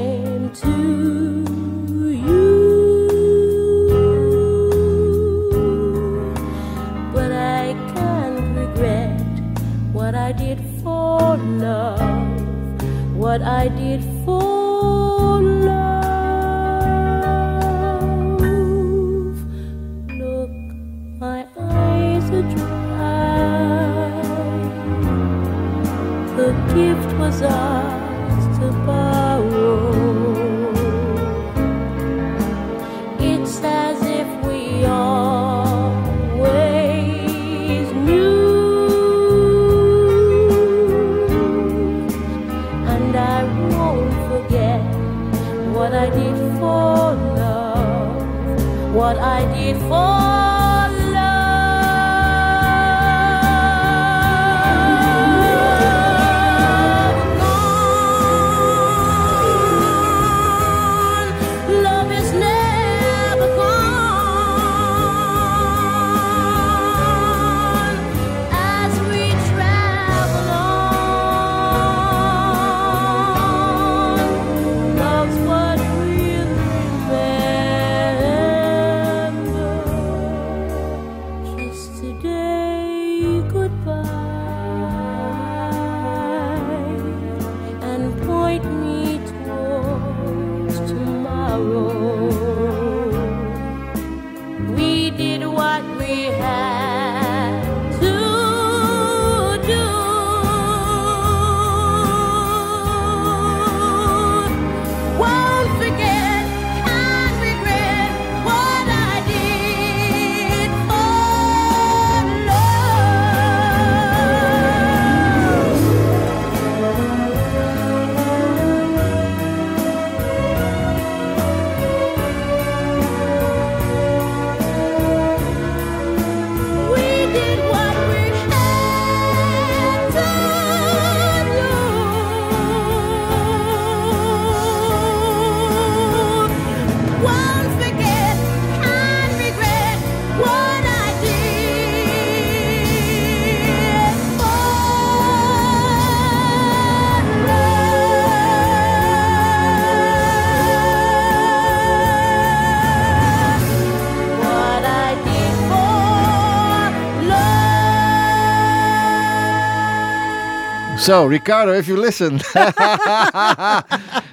So, 161.04 161.26
Ricardo, 161.26 161.74
if 161.74 161.88
you 161.90 161.98
listen. 161.98 162.40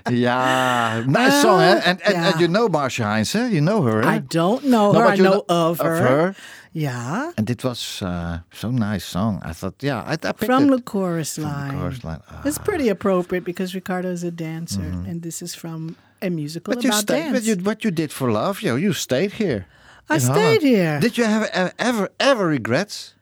yeah, 0.08 1.02
nice 1.06 1.42
song, 1.42 1.60
eh? 1.60 1.80
And, 1.84 2.00
and, 2.02 2.14
yeah. 2.14 2.30
and 2.30 2.40
you 2.40 2.46
know 2.48 2.68
Marcia 2.68 3.02
Hines, 3.04 3.34
eh? 3.34 3.48
You 3.48 3.60
know 3.60 3.82
her, 3.82 4.02
eh? 4.02 4.08
I 4.08 4.18
don't 4.18 4.64
know 4.64 4.92
No, 4.92 5.00
her. 5.00 5.04
but 5.06 5.10
I 5.10 5.14
you 5.14 5.22
know 5.24 5.44
of 5.48 5.80
her. 5.80 5.96
her. 5.96 6.34
Yeah. 6.72 7.32
And 7.36 7.50
it 7.50 7.64
was 7.64 8.02
uh, 8.02 8.40
so 8.52 8.70
nice 8.70 9.04
song. 9.04 9.40
I 9.42 9.52
thought, 9.52 9.74
yeah, 9.80 10.02
I, 10.06 10.16
I 10.22 10.32
From 10.32 10.64
it. 10.72 10.76
the 10.76 10.82
chorus 10.82 11.38
line. 11.38 11.70
From 11.70 11.76
the 11.76 11.82
chorus 11.82 12.04
line. 12.04 12.22
Ah. 12.30 12.42
It's 12.44 12.58
pretty 12.58 12.88
appropriate 12.88 13.42
because 13.44 13.74
Ricardo 13.74 14.10
is 14.10 14.22
a 14.22 14.30
dancer, 14.30 14.82
and 15.08 15.22
this 15.22 15.42
is 15.42 15.56
from 15.56 15.96
a 16.22 16.30
musical 16.30 16.72
But 16.74 16.84
you 16.84 16.92
stayed. 16.92 17.06
dance. 17.22 17.32
But 17.32 17.42
you, 17.42 17.56
what 17.64 17.82
you 17.84 17.90
did 17.90 18.12
for 18.12 18.30
love, 18.30 18.62
yo, 18.62 18.76
you 18.76 18.92
stayed 18.92 19.32
here. 19.32 19.66
I 20.08 20.18
stayed 20.18 20.32
Holland. 20.34 20.62
here. 20.62 21.00
Did 21.00 21.18
you 21.18 21.24
have 21.24 21.48
ever, 21.52 21.72
ever, 21.78 22.08
ever 22.20 22.46
regrets? 22.46 23.14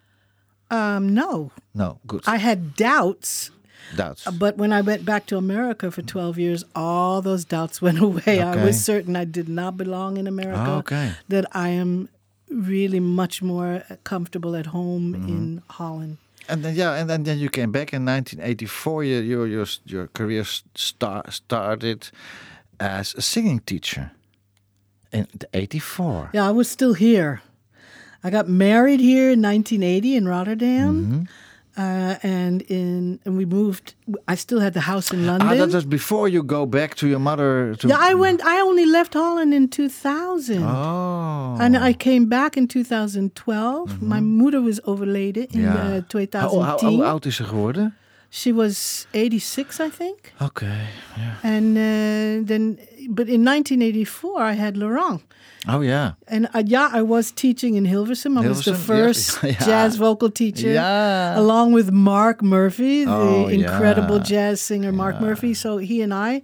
Um, 0.70 1.14
no, 1.14 1.50
No, 1.74 1.98
good. 2.06 2.22
I 2.26 2.36
had 2.36 2.74
doubts, 2.76 3.50
Doubts. 3.96 4.24
but 4.38 4.56
when 4.58 4.72
I 4.72 4.80
went 4.82 5.04
back 5.04 5.26
to 5.26 5.36
America 5.36 5.90
for 5.90 6.02
12 6.02 6.38
years, 6.38 6.64
all 6.74 7.22
those 7.22 7.44
doubts 7.44 7.80
went 7.86 7.98
away. 8.00 8.40
I 8.40 8.64
was 8.64 8.84
certain 8.84 9.16
I 9.16 9.24
did 9.24 9.48
not 9.48 9.76
belong 9.76 10.16
in 10.18 10.26
America. 10.26 10.70
Okay. 10.80 11.12
That 11.28 11.44
I 11.52 11.68
am 11.70 12.08
really 12.50 13.00
much 13.00 13.42
more 13.42 13.82
comfortable 14.04 14.54
at 14.56 14.66
home 14.66 15.14
Mm-hmm. 15.14 15.28
in 15.28 15.62
Holland. 15.68 16.16
And 16.50 16.62
then 16.64 16.74
yeah, 16.74 16.94
and 17.00 17.08
then, 17.10 17.24
then 17.24 17.38
you 17.38 17.50
came 17.50 17.70
back 17.72 17.92
in 17.92 18.06
1984. 18.06 19.04
You, 19.04 19.18
your 19.20 19.46
your 19.46 19.66
your 19.84 20.06
career 20.08 20.44
star, 20.74 21.30
started 21.30 22.08
as 22.80 23.14
a 23.14 23.20
singing 23.20 23.60
teacher 23.60 24.10
in 25.12 25.26
84. 25.52 26.30
Yeah, 26.32 26.48
I 26.48 26.52
was 26.52 26.68
still 26.70 26.94
here. 26.94 27.42
I 28.24 28.30
got 28.30 28.48
married 28.48 29.00
here 29.00 29.30
in 29.32 29.42
1980 29.42 30.16
in 30.16 30.26
Rotterdam. 30.28 30.94
Mm-hmm. 30.94 31.22
Uh, 31.76 32.16
and 32.24 32.62
in 32.62 33.20
and 33.24 33.36
we 33.36 33.44
moved. 33.44 33.94
I 34.26 34.34
still 34.36 34.58
had 34.58 34.72
the 34.72 34.80
house 34.80 35.12
in 35.14 35.26
London. 35.26 35.46
Ah, 35.48 35.54
that 35.54 35.72
was 35.72 35.84
before 35.86 36.28
you 36.28 36.42
go 36.42 36.66
back 36.66 36.94
to 36.96 37.06
your 37.06 37.20
mother. 37.20 37.76
To, 37.78 37.86
yeah, 37.88 38.10
I 38.10 38.14
went. 38.14 38.40
I 38.42 38.60
only 38.62 38.84
left 38.84 39.14
Holland 39.14 39.52
in 39.54 39.68
2000, 39.68 40.62
Oh. 40.64 41.56
and 41.60 41.76
I 41.76 41.92
came 41.96 42.26
back 42.26 42.56
in 42.56 42.66
2012. 42.66 44.02
My 44.02 44.20
mother 44.20 44.60
was 44.60 44.80
overleden 44.82 45.46
in 45.52 45.60
Ja. 45.60 45.70
uh, 45.72 45.74
How, 45.76 45.90
how, 45.90 46.00
2010. 46.08 46.88
hoe 46.88 47.04
oud 47.04 47.24
is 47.26 47.36
ze 47.36 47.44
geworden? 47.44 47.94
She 48.30 48.52
was 48.52 49.06
86, 49.12 49.78
I 49.80 49.88
think. 49.90 50.32
Okay. 50.42 50.86
Yeah. 51.16 51.54
And 51.54 51.76
uh, 51.76 52.46
then, 52.46 52.78
but 53.08 53.26
in 53.28 53.44
1984, 53.44 54.40
I 54.40 54.52
had 54.52 54.76
Laurent. 54.76 55.22
Oh 55.66 55.80
yeah. 55.80 56.12
And 56.28 56.46
uh, 56.54 56.62
yeah, 56.64 56.88
I 56.92 57.02
was 57.02 57.32
teaching 57.32 57.74
in 57.74 57.84
Hilversum. 57.84 58.38
I 58.42 58.48
was 58.48 58.64
the 58.64 58.74
first 58.74 59.42
Yeah. 59.42 59.52
jazz 59.66 59.96
vocal 59.96 60.30
teacher, 60.30 60.70
Yeah. 60.72 61.38
along 61.38 61.74
with 61.74 61.90
Mark 61.90 62.42
Murphy, 62.42 63.04
the 63.04 63.10
Oh, 63.12 63.48
incredible 63.48 64.18
yeah. 64.18 64.22
jazz 64.32 64.60
singer 64.62 64.92
Mark 64.92 65.20
Murphy. 65.20 65.54
So 65.54 65.78
he 65.78 66.00
and 66.04 66.12
I 66.14 66.42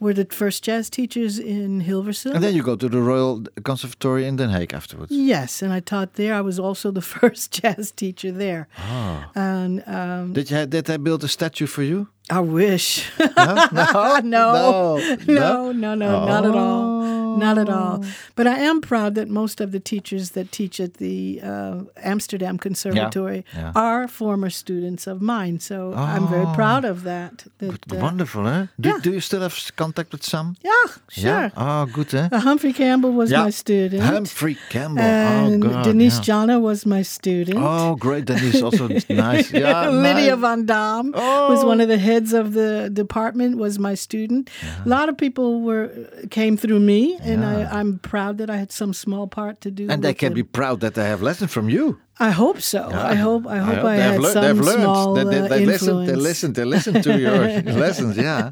were 0.00 0.14
the 0.14 0.26
first 0.30 0.64
jazz 0.64 0.88
teachers 0.90 1.38
in 1.38 1.80
Hilversum. 1.82 2.34
And 2.34 2.42
then 2.42 2.54
you 2.54 2.62
go 2.62 2.76
to 2.76 2.88
the 2.88 3.00
Royal 3.00 3.42
Conservatory 3.64 4.26
in 4.26 4.36
Den 4.36 4.50
Haag 4.50 4.72
afterwards. 4.72 5.10
yes, 5.12 5.62
and 5.62 5.72
I 5.72 5.80
taught 5.80 6.14
there. 6.14 6.34
I 6.34 6.40
was 6.40 6.58
also 6.58 6.90
the 6.92 7.02
first 7.20 7.52
jazz 7.62 7.90
teacher 7.92 8.30
there. 8.32 8.66
Ah. 8.78 9.30
And 9.34 9.82
um, 9.86 10.32
Did 10.32 10.50
you 10.50 10.66
did 10.66 10.84
they 10.86 10.96
build 10.98 11.24
a 11.24 11.28
statue 11.28 11.66
for 11.66 11.82
you? 11.82 12.06
I 12.30 12.40
wish. 12.40 13.10
No, 13.18 13.26
no, 14.22 14.22
no, 14.22 14.96
no, 15.26 15.72
no, 15.72 15.72
no, 15.72 15.94
no, 15.94 16.26
not 16.26 16.44
at 16.46 16.54
all. 16.54 17.02
Not 17.36 17.56
at 17.58 17.68
all. 17.70 18.00
Oh. 18.04 18.08
But 18.36 18.46
I 18.46 18.58
am 18.58 18.80
proud 18.80 19.14
that 19.14 19.28
most 19.28 19.60
of 19.60 19.72
the 19.72 19.80
teachers 19.80 20.30
that 20.30 20.52
teach 20.52 20.78
at 20.80 20.94
the 20.94 21.40
uh, 21.42 21.80
Amsterdam 21.96 22.58
Conservatory 22.58 23.44
are 23.74 24.06
former 24.06 24.50
students 24.50 25.06
of 25.06 25.20
mine. 25.22 25.58
So 25.60 25.94
I'm 25.94 26.28
very 26.28 26.46
proud 26.54 26.84
of 26.84 27.02
that. 27.04 27.44
uh, 27.62 27.72
Wonderful, 27.90 28.44
huh? 28.44 28.66
Do, 28.78 29.00
do 29.00 29.12
you 29.12 29.20
still 29.20 29.40
have 29.40 29.56
contact 29.76 30.12
with 30.12 30.22
some? 30.24 30.56
yeah, 30.62 30.70
sure. 31.10 31.52
Oh, 31.56 31.86
good, 31.86 32.10
huh? 32.12 32.28
Uh, 32.30 32.38
Humphrey 32.40 32.72
Campbell 32.72 33.12
was 33.12 33.32
my 33.32 33.50
student. 33.50 34.02
Humphrey 34.02 34.56
Campbell. 34.68 35.02
and 35.02 35.64
oh 35.64 35.68
God. 35.68 35.84
Denise. 35.84 36.20
Jannah 36.20 36.60
was 36.60 36.84
my 36.86 37.02
student. 37.02 37.58
Oh, 37.60 37.96
great. 37.96 38.26
Denise 38.26 38.62
also 38.62 38.88
nice. 39.08 39.50
Yeah, 39.52 39.88
Lydia 39.88 40.36
nice. 40.36 40.40
Van 40.40 40.66
Dam 40.66 41.12
Oh. 41.16 41.50
was 41.50 41.64
one 41.64 41.80
of 41.80 41.88
the 41.88 41.98
heads 42.12 42.32
of 42.32 42.52
the 42.52 42.90
department. 42.92 43.56
Was 43.56 43.78
my 43.78 43.94
student. 43.94 44.50
A 44.84 44.88
lot 44.88 45.08
of 45.08 45.16
people 45.16 45.60
were 45.68 45.90
came 46.30 46.56
through 46.56 46.80
me, 46.80 47.18
and 47.22 47.44
I, 47.44 47.64
I'm 47.78 47.98
proud 47.98 48.38
that 48.38 48.50
I 48.50 48.56
had 48.56 48.72
some 48.72 48.92
small 48.92 49.26
part 49.26 49.60
to 49.62 49.70
do. 49.70 49.88
And 49.90 50.02
they 50.02 50.14
can 50.14 50.28
them. 50.28 50.34
be 50.34 50.42
proud 50.42 50.80
that 50.80 50.94
they 50.94 51.04
have 51.04 51.22
lessons 51.22 51.52
from 51.52 51.68
you. 51.68 51.98
I 52.18 52.30
hope 52.30 52.60
so. 52.60 52.82
I 53.12 53.14
hope. 53.14 53.46
I 53.46 53.58
hope 53.58 53.84
I, 53.84 53.96
they 53.96 54.02
had 54.02 54.22
some 54.22 54.44
they've 54.44 54.66
learned. 54.66 54.82
small 54.82 55.14
they, 55.14 55.24
they, 55.24 55.40
uh, 55.40 55.48
they 55.48 55.66
listen. 55.66 55.96
They 56.06 56.12
influence. 56.12 56.22
listen. 56.22 56.52
They 56.52 56.64
listen 56.64 57.02
to 57.02 57.18
your 57.18 57.62
lessons. 57.84 58.16
Yeah. 58.16 58.50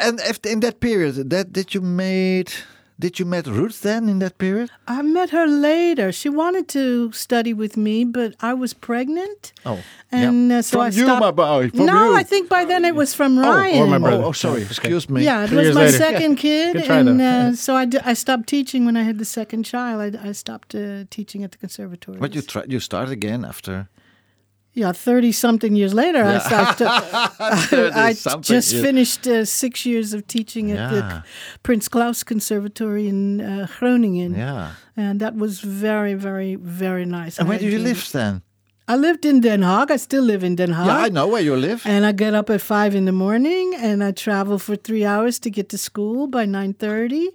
And 0.00 0.20
if 0.20 0.44
in 0.46 0.60
that 0.60 0.80
period, 0.80 1.30
that 1.30 1.52
did 1.52 1.74
you 1.74 1.80
made, 1.82 2.52
did 2.98 3.18
you 3.18 3.26
met 3.26 3.46
Ruth 3.46 3.82
then 3.82 4.08
in 4.08 4.18
that 4.20 4.38
period? 4.38 4.70
I 4.88 5.02
met 5.02 5.30
her 5.30 5.46
later. 5.46 6.12
She 6.12 6.28
wanted 6.28 6.66
to 6.68 7.12
study 7.12 7.52
with 7.52 7.76
me, 7.76 8.04
but 8.04 8.34
I 8.40 8.54
was 8.54 8.72
pregnant. 8.72 9.52
Oh, 9.66 9.80
and 10.10 10.50
yeah. 10.50 10.58
uh, 10.58 10.62
so 10.62 10.78
From 10.78 10.80
I 10.80 10.86
you, 10.88 11.04
stopped. 11.04 11.20
my 11.20 11.30
boy, 11.30 11.68
from 11.70 11.86
no, 11.86 12.10
you. 12.10 12.16
I 12.16 12.22
think 12.22 12.48
by 12.48 12.64
then 12.64 12.84
it 12.84 12.94
was 12.94 13.12
from 13.14 13.38
Ryan. 13.38 13.82
or 13.82 13.86
my 13.86 13.98
brother. 13.98 14.22
Oh, 14.24 14.28
oh, 14.28 14.32
sorry. 14.32 14.62
Excuse 14.62 15.10
me. 15.10 15.24
Yeah, 15.24 15.44
it 15.44 15.48
Three 15.48 15.66
was 15.68 15.74
my 15.74 15.86
later. 15.86 15.98
second 15.98 16.36
kid, 16.46 16.72
Good 16.76 16.90
and 16.90 17.20
though. 17.20 17.24
uh, 17.50 17.52
so 17.66 17.74
I, 17.76 17.84
d- 17.84 17.98
I 18.04 18.14
stopped 18.14 18.46
teaching 18.48 18.86
when 18.86 18.96
I 18.96 19.02
had 19.02 19.18
the 19.18 19.24
second 19.26 19.64
child. 19.64 20.16
I, 20.16 20.28
I 20.28 20.32
stopped 20.32 20.74
uh, 20.74 21.04
teaching 21.10 21.44
at 21.44 21.50
the 21.52 21.58
conservatory. 21.58 22.18
But 22.18 22.34
you 22.34 22.42
try, 22.42 22.64
you 22.66 22.80
start 22.80 23.10
again 23.10 23.44
after. 23.44 23.88
Yeah, 24.78 24.92
thirty 24.92 25.32
something 25.32 25.74
years 25.74 25.94
later, 25.94 26.22
I 26.22 26.38
stopped. 26.38 26.80
Uh, 26.82 26.90
I 27.40 28.12
30-something 28.12 28.42
just 28.56 28.72
years. 28.72 28.84
finished 28.84 29.26
uh, 29.26 29.44
six 29.46 29.86
years 29.86 30.12
of 30.14 30.26
teaching 30.26 30.70
at 30.70 30.76
Yeah. 30.76 30.90
the 31.00 31.22
Prince 31.62 31.88
Claus 31.88 32.22
Conservatory 32.24 33.08
in 33.08 33.40
uh, 33.40 33.66
Groningen, 33.78 34.34
Yeah. 34.34 34.72
and 34.96 35.18
that 35.20 35.34
was 35.34 35.60
very, 35.60 36.14
very, 36.14 36.56
very 36.56 37.06
nice. 37.06 37.38
And 37.38 37.48
where 37.48 37.58
do 37.58 37.64
you 37.66 37.78
live 37.78 38.06
then? 38.12 38.42
I 38.88 38.96
lived 38.96 39.24
in 39.24 39.40
Den 39.40 39.62
Haag. 39.62 39.90
I 39.90 39.96
still 39.96 40.22
live 40.24 40.44
in 40.44 40.56
Den 40.56 40.72
Haag. 40.74 40.86
Yeah, 40.86 41.06
I 41.06 41.08
know 41.08 41.26
where 41.26 41.42
you 41.42 41.56
live. 41.56 41.80
And 41.86 42.04
I 42.06 42.12
get 42.12 42.34
up 42.34 42.50
at 42.50 42.60
five 42.60 42.94
in 42.94 43.04
the 43.06 43.12
morning, 43.12 43.74
and 43.88 44.04
I 44.04 44.12
travel 44.12 44.58
for 44.58 44.76
three 44.76 45.04
hours 45.06 45.38
to 45.40 45.50
get 45.50 45.68
to 45.70 45.78
school 45.78 46.26
by 46.28 46.44
nine 46.46 46.74
thirty, 46.74 47.30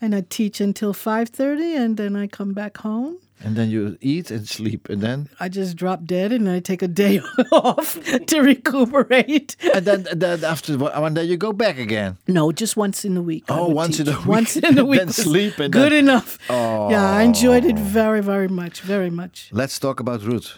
and 0.00 0.14
I 0.14 0.22
teach 0.36 0.60
until 0.60 0.92
five 0.94 1.28
thirty, 1.30 1.74
and 1.76 1.96
then 1.96 2.14
I 2.16 2.28
come 2.28 2.54
back 2.54 2.78
home. 2.78 3.18
And 3.44 3.56
then 3.56 3.68
you 3.70 3.96
eat 4.00 4.30
and 4.30 4.48
sleep, 4.48 4.88
and 4.88 5.02
then 5.02 5.28
I 5.38 5.48
just 5.50 5.76
drop 5.76 6.04
dead, 6.06 6.32
and 6.32 6.48
I 6.48 6.60
take 6.60 6.82
a 6.82 6.88
day 6.88 7.20
off 7.52 7.98
to 8.26 8.40
recuperate. 8.40 9.54
and 9.74 9.84
then, 9.84 10.06
then 10.16 10.42
after 10.44 10.78
one 10.78 11.14
day 11.14 11.24
you 11.24 11.36
go 11.36 11.52
back 11.52 11.78
again. 11.78 12.16
No, 12.26 12.52
just 12.52 12.76
once 12.76 13.04
in 13.04 13.16
a 13.16 13.22
week. 13.22 13.44
Oh, 13.48 13.68
once 13.68 14.00
in 14.00 14.06
teach. 14.06 14.14
a 14.14 14.18
week. 14.18 14.26
Once 14.26 14.56
in 14.56 14.78
a 14.78 14.84
week. 14.90 14.98
Then 15.00 15.10
sleep 15.12 15.58
and 15.58 15.72
good 15.72 15.92
then- 15.92 16.04
enough. 16.04 16.38
Yeah, 16.48 17.02
I 17.18 17.22
enjoyed 17.22 17.64
it 17.64 17.78
very, 17.78 18.22
very 18.22 18.48
much, 18.48 18.80
very 18.80 19.10
much. 19.10 19.50
Let's 19.52 19.78
talk 19.78 20.00
about 20.00 20.22
Ruth. 20.22 20.56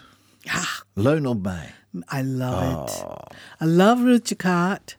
Ah, 0.49 0.81
Leun 0.95 1.25
op 1.27 1.43
mij. 1.43 1.73
I 2.09 2.21
love 2.21 2.63
it. 2.89 3.03
Oh. 3.05 3.17
I 3.59 3.65
love 3.65 4.01
Ruth 4.03 4.23
Jacott. 4.25 4.96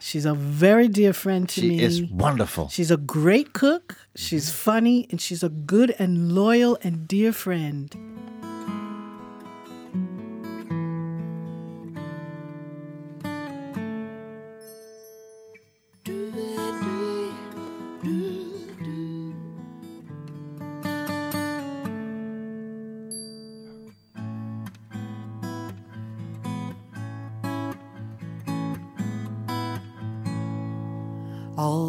She's 0.00 0.24
a 0.24 0.34
very 0.34 0.88
dear 0.88 1.12
friend 1.12 1.48
to 1.50 1.60
She 1.60 1.68
me. 1.68 1.78
She 1.78 1.84
is 1.84 2.02
wonderful. 2.04 2.68
She's 2.68 2.90
a 2.90 2.96
great 2.96 3.52
cook, 3.52 3.96
she's 4.16 4.46
mm-hmm. 4.46 4.70
funny, 4.70 5.06
and 5.10 5.20
she's 5.20 5.42
a 5.42 5.48
good 5.48 5.94
and 5.98 6.32
loyal 6.32 6.78
and 6.82 7.06
dear 7.06 7.32
friend. 7.32 7.94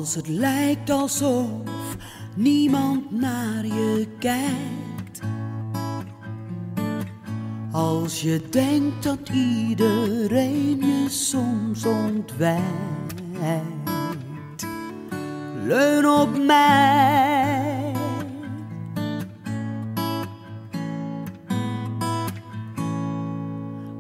Als 0.01 0.15
het 0.15 0.27
lijkt 0.27 0.89
alsof 0.89 1.97
niemand 2.35 3.11
naar 3.11 3.65
je 3.65 4.07
kijkt. 4.19 5.19
Als 7.71 8.21
je 8.21 8.41
denkt 8.49 9.03
dat 9.03 9.29
iedereen 9.29 10.77
je 10.77 11.05
soms 11.09 11.85
ontwijkt. 11.85 13.13
Leun 15.65 16.07
op 16.07 16.37
mij. 16.45 17.91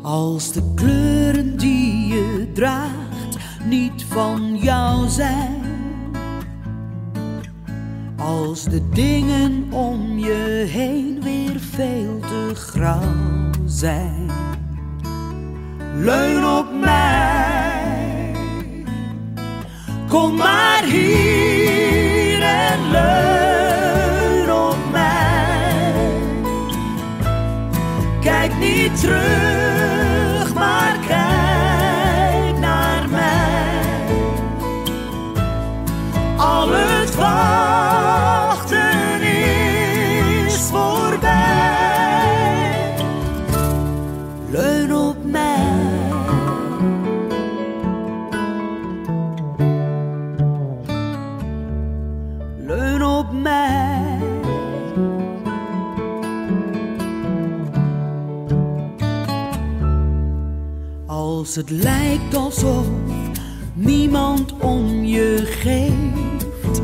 Als 0.01 0.51
de 0.51 0.73
kleuren 0.75 1.57
die 1.57 2.07
je 2.07 2.51
draagt 2.53 3.37
niet 3.65 4.03
van 4.03 4.57
jou 4.57 5.09
zijn. 5.09 5.60
Als 8.31 8.63
de 8.63 8.89
dingen 8.89 9.67
om 9.71 10.19
je 10.19 10.65
heen 10.67 11.21
weer 11.23 11.59
veel 11.59 12.19
te 12.19 12.51
grauw 12.55 13.49
zijn. 13.65 14.29
leun 15.95 16.45
op 16.45 16.65
mij. 16.81 18.35
Kom 20.09 20.35
maar 20.35 20.83
hier 20.83 22.41
en 22.41 22.91
leun 22.91 24.51
op 24.53 24.77
mij. 24.91 25.93
Kijk 28.21 28.57
niet 28.59 28.99
terug, 28.99 29.60
Als 61.51 61.59
het 61.59 61.69
lijkt 61.69 62.35
alsof 62.35 62.85
niemand 63.73 64.53
om 64.59 65.03
je 65.03 65.37
geeft. 65.45 66.81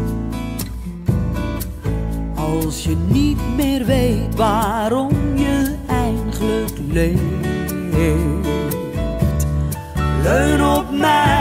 Als 2.35 2.83
je 2.83 2.95
niet 3.07 3.37
meer 3.55 3.85
weet 3.85 4.35
waarom 4.35 5.11
je 5.35 5.75
eigenlijk 5.87 6.71
leeft. 6.89 7.71
Leun 10.23 10.63
op 10.63 10.91
mij. 10.91 11.36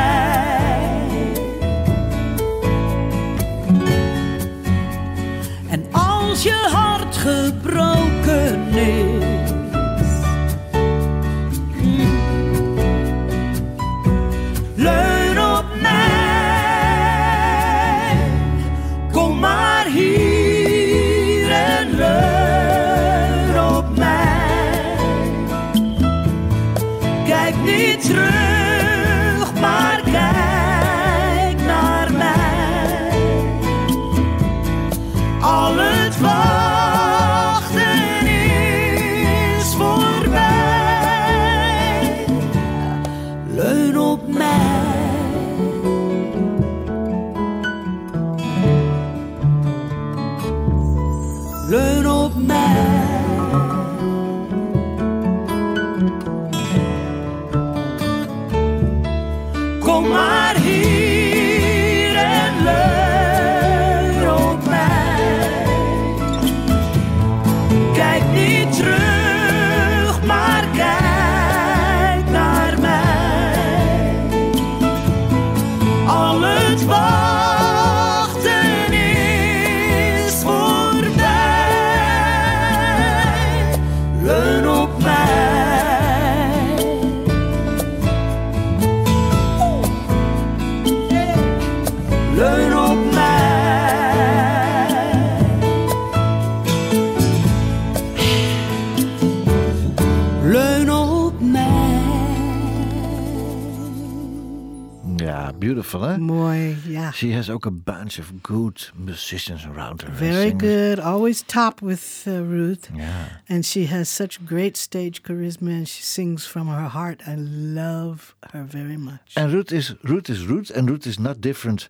Beautiful, 105.98 106.08
hè? 106.08 106.18
Mooi, 106.18 106.76
ja. 106.86 107.10
She 107.10 107.32
has 107.34 107.50
ook 107.50 107.66
a 107.66 107.70
bunch 107.70 108.18
of 108.18 108.32
good 108.42 108.90
musicians 108.94 109.64
around 109.64 110.02
her. 110.02 110.12
Very 110.12 110.52
good. 110.56 110.98
Always 110.98 111.42
top 111.42 111.80
with 111.80 112.24
uh, 112.26 112.32
Ruth. 112.32 112.88
Yeah. 112.94 113.28
And 113.48 113.64
she 113.64 113.86
has 113.86 114.14
such 114.14 114.38
great 114.44 114.76
stage 114.76 115.22
charisma 115.22 115.70
and 115.70 115.88
she 115.88 116.02
sings 116.02 116.46
from 116.46 116.66
her 116.68 116.88
heart. 116.88 117.20
I 117.26 117.36
love 117.38 118.34
her 118.52 118.64
very 118.64 118.96
much. 118.96 119.32
And 119.34 119.52
Ruth 119.52 119.72
is 119.72 119.94
Ruth 120.02 120.30
is 120.30 120.46
Ruth, 120.46 120.70
and 120.70 120.90
Ruth 120.90 121.06
is 121.06 121.18
not 121.18 121.40
different 121.40 121.88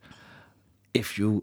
if 0.92 1.18
you 1.18 1.42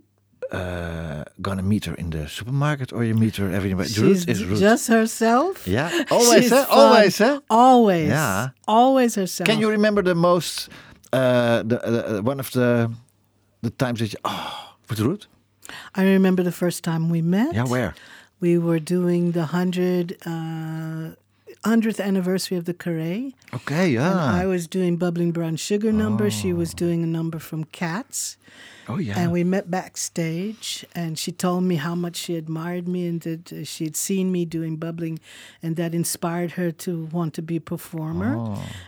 uh, 0.52 1.24
gonna 1.42 1.64
meet 1.64 1.86
her 1.86 1.96
in 1.96 2.10
the 2.10 2.28
supermarket 2.28 2.94
or 2.94 3.04
you 3.04 3.16
meet 3.16 3.38
her 3.38 3.52
everywhere. 3.52 3.88
She's 3.88 4.00
Ruth 4.00 4.28
is 4.28 4.46
Ruth. 4.46 4.60
just 4.60 4.88
herself. 4.88 5.68
yeah, 5.68 5.90
always, 6.12 6.50
huh? 6.50 6.66
always, 6.70 7.18
huh? 7.18 7.40
Always. 7.50 8.10
Yeah. 8.10 8.50
Always 8.68 9.16
herself. 9.16 9.48
Can 9.48 9.60
you 9.60 9.70
remember 9.70 10.04
the 10.04 10.16
most 10.16 10.70
uh, 11.14 11.64
the 11.64 12.18
uh, 12.18 12.22
one 12.22 12.40
of 12.40 12.52
the 12.52 12.92
the 13.62 13.70
times 13.70 14.00
that 14.00 14.14
you 14.14 14.20
oh 14.26 14.76
with 14.90 15.00
Ruth? 15.00 15.28
I 15.96 16.04
remember 16.04 16.44
the 16.44 16.52
first 16.52 16.84
time 16.84 17.10
we 17.10 17.22
met. 17.22 17.54
Yeah, 17.54 17.66
where? 17.66 17.96
We 18.40 18.58
were 18.58 18.80
doing 18.80 19.32
the 19.32 19.48
100, 19.56 20.18
uh, 20.26 21.16
100th 21.64 22.04
anniversary 22.04 22.58
of 22.58 22.66
the 22.66 22.74
Carré. 22.74 23.34
Okay, 23.54 23.88
yeah. 23.90 24.12
And 24.12 24.20
I 24.20 24.46
was 24.46 24.68
doing 24.68 24.98
Bubbling 24.98 25.32
Brown 25.32 25.56
Sugar 25.56 25.94
number. 25.94 26.30
She 26.30 26.52
was 26.52 26.74
doing 26.74 27.04
a 27.04 27.08
number 27.08 27.40
from 27.40 27.64
Cats. 27.66 28.36
Oh 28.88 28.98
yeah. 28.98 29.18
And 29.20 29.32
we 29.32 29.44
met 29.44 29.70
backstage, 29.70 30.86
and 30.94 31.18
she 31.18 31.32
told 31.32 31.64
me 31.64 31.76
how 31.76 31.96
much 31.96 32.16
she 32.16 32.36
admired 32.36 32.88
me 32.88 33.08
and 33.08 33.22
that 33.22 33.52
uh, 33.54 33.64
she 33.64 33.84
had 33.86 33.96
seen 33.96 34.32
me 34.32 34.46
doing 34.46 34.76
bubbling, 34.78 35.20
and 35.62 35.76
that 35.76 35.94
inspired 35.94 36.52
her 36.52 36.72
to 36.72 37.06
want 37.12 37.34
to 37.36 37.42
be 37.42 37.58
a 37.58 37.62
performer, 37.62 38.38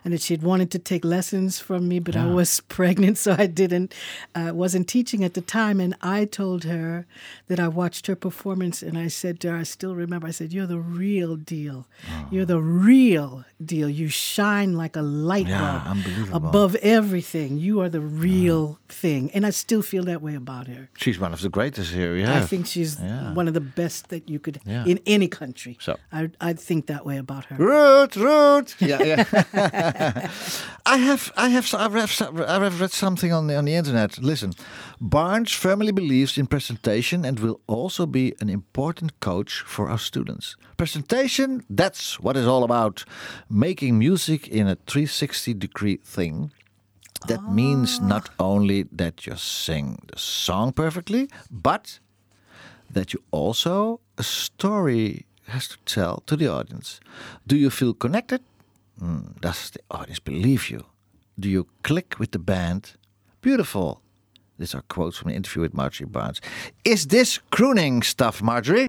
and 0.04 0.14
that 0.14 0.22
she 0.22 0.34
had 0.34 0.44
wanted 0.44 0.72
to 0.72 0.80
take 0.80 1.04
lessons 1.06 1.60
from 1.60 1.88
me, 1.88 2.00
but 2.00 2.16
I 2.16 2.26
was 2.28 2.60
pregnant, 2.68 3.18
so 3.18 3.36
I 3.38 3.48
didn't, 3.48 3.94
uh, 4.34 4.52
wasn't 4.54 4.88
teaching 4.88 5.24
at 5.24 5.34
the 5.34 5.42
time. 5.42 5.80
And 5.80 5.96
I 6.02 6.26
told 6.26 6.64
her 6.66 7.06
that 7.48 7.60
I 7.60 7.68
watched 7.68 8.08
her 8.08 8.16
performance, 8.16 8.82
and 8.82 8.98
I 8.98 9.08
said 9.08 9.40
to 9.42 9.52
her, 9.52 9.58
I 9.58 9.64
still 9.64 9.96
remember, 9.96 10.28
I 10.28 10.32
said, 10.32 10.54
"You're 10.54 10.68
the 10.68 10.80
real 10.80 11.36
deal. 11.36 11.88
You're 12.32 12.46
the 12.46 12.62
real 12.62 13.44
deal. 13.64 13.90
You 13.90 14.08
shine 14.10 14.76
like 14.76 14.96
a 14.96 15.02
light 15.02 15.48
Yeah, 15.48 15.94
bulb 16.30 16.34
above 16.34 16.76
everything. 16.76 17.58
You 17.58 17.82
are 17.82 17.90
the 17.90 18.02
real 18.02 18.80
thing, 18.90 19.32
and 19.34 19.46
I 19.46 19.50
still 19.52 19.82
feel 19.86 20.04
that 20.06 20.22
way 20.22 20.36
about 20.36 20.68
her. 20.68 20.88
She's 20.98 21.20
one 21.20 21.34
of 21.34 21.40
the 21.42 21.50
greatest 21.50 21.92
here. 21.94 22.16
Yeah. 22.18 22.44
I 22.44 22.48
think 22.48 22.66
she's 22.68 22.98
Yeah. 23.00 23.34
one 23.36 23.48
of 23.48 23.54
the 23.54 23.62
best 23.76 24.08
that 24.10 24.30
you 24.30 24.40
could 24.40 24.58
Yeah. 24.66 24.86
in 24.92 25.00
any 25.06 25.28
country. 25.28 25.78
So. 25.80 25.94
I 26.12 26.30
I 26.50 26.54
think 26.56 26.86
that 26.86 27.04
way 27.06 27.18
about 27.20 27.46
her. 27.50 27.56
Ruth, 27.58 28.16
Ruth. 28.18 28.76
Yeah, 28.90 29.04
yeah. 29.04 29.24
I 30.96 30.98
have, 30.98 31.32
I 31.46 31.50
have, 31.50 31.74
I 31.74 31.90
have, 32.00 32.12
some- 32.12 32.38
I 32.48 32.64
have 32.64 32.80
read 32.82 32.92
something 32.92 33.34
on 33.34 33.48
the 33.48 33.56
on 33.58 33.66
the 33.66 33.76
internet. 33.78 34.18
Listen, 34.22 34.52
Barnes 35.00 35.52
firmly 35.54 35.92
believes 35.94 36.38
in 36.38 36.48
presentation 36.48 37.26
and 37.26 37.40
will 37.40 37.60
also 37.68 38.06
be 38.06 38.34
an 38.42 38.50
important 38.50 39.12
coach 39.20 39.64
for 39.66 39.90
our 39.90 40.00
students. 40.00 40.56
Presentation, 40.78 41.62
that's 41.78 42.20
what 42.24 42.36
it's 42.38 42.48
all 42.48 42.64
about. 42.64 43.06
Making 43.50 43.98
music 44.00 44.48
in 44.48 44.68
a 44.68 44.76
360 44.88 45.54
degree 45.54 46.00
thing. 46.16 46.52
That 47.28 47.52
means 47.52 48.00
not 48.00 48.30
only 48.40 48.84
that 48.92 49.26
you 49.26 49.36
sing 49.36 49.98
the 50.08 50.20
song 50.20 50.74
perfectly, 50.74 51.28
but 51.50 52.00
that 52.90 53.14
you 53.14 53.24
also 53.32 54.00
a 54.18 54.24
story 54.24 55.26
has 55.48 55.68
to 55.70 55.78
tell 55.86 56.24
to 56.28 56.36
the 56.36 56.48
audience. 56.48 57.00
Do 57.48 57.56
you 57.56 57.70
feel 57.70 57.94
connected? 57.94 58.42
Mm, 59.02 59.42
does 59.42 59.72
the 59.72 59.80
audience 59.90 60.20
believe 60.20 60.70
you? 60.70 60.86
Do 61.40 61.50
you 61.50 61.68
click 61.84 62.16
with 62.20 62.32
the 62.32 62.40
band? 62.40 62.94
Beautiful. 63.42 64.02
These 64.60 64.76
are 64.76 64.84
quotes 64.88 65.18
from 65.18 65.30
an 65.30 65.36
interview 65.36 65.62
with 65.64 65.74
Marjorie 65.74 66.08
Barnes. 66.08 66.42
Is 66.84 67.08
this 67.08 67.40
crooning 67.50 68.04
stuff, 68.04 68.42
Marjorie? 68.42 68.88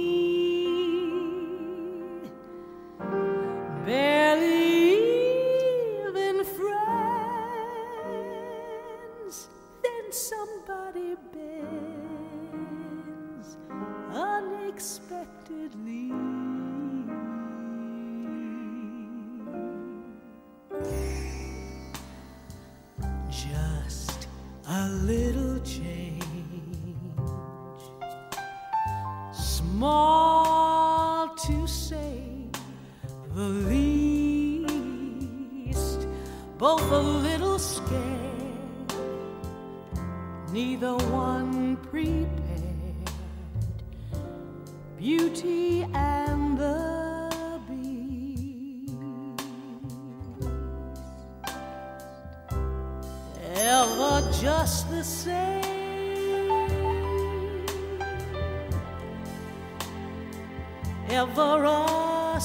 Ever 61.12 61.66
a 61.66 62.40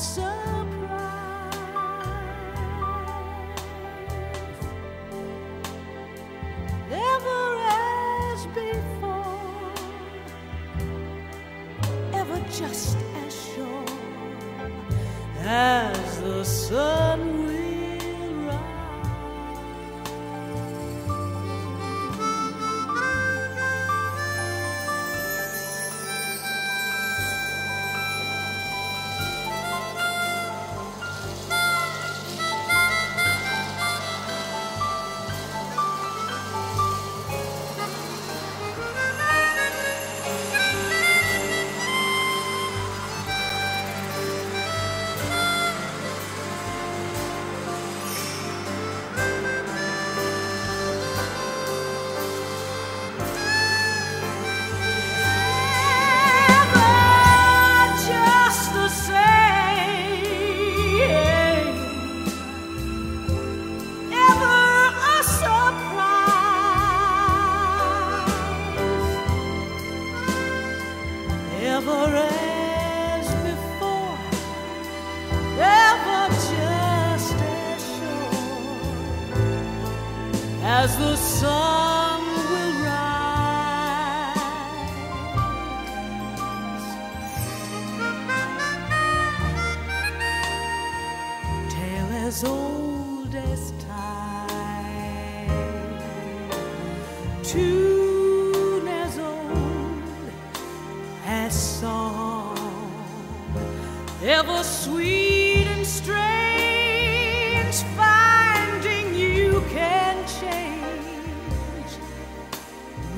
ever 104.27 104.62
sweet 104.62 105.66
and 105.66 105.87
strange, 105.87 107.75
finding 107.95 109.14
you 109.14 109.62
can 109.68 110.16
change, 110.41 111.91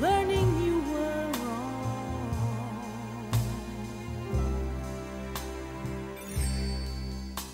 learning 0.01 0.61
you 0.65 0.81
were 0.91 1.31
wrong. 1.45 2.83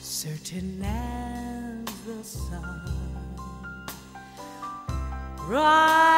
certain 0.01 0.83
as 0.83 1.85
the 2.05 2.23
sun 2.23 2.81
rising 5.47 6.12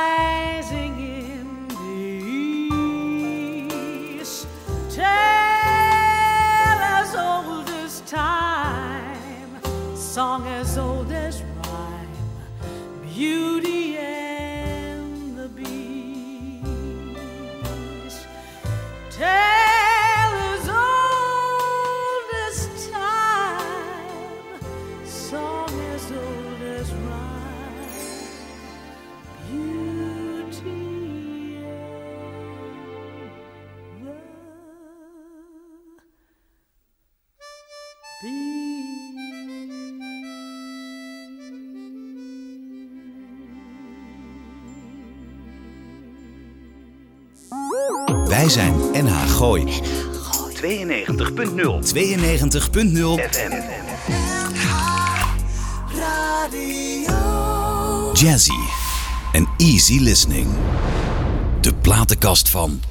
92.0 49.65 51.93
92.0 51.93 53.17
FM. 53.31 53.51
Jazzy 58.13 58.67
en 59.31 59.47
easy 59.57 59.99
listening. 59.99 60.47
De 61.61 61.73
platenkast 61.81 62.49
van 62.49 62.81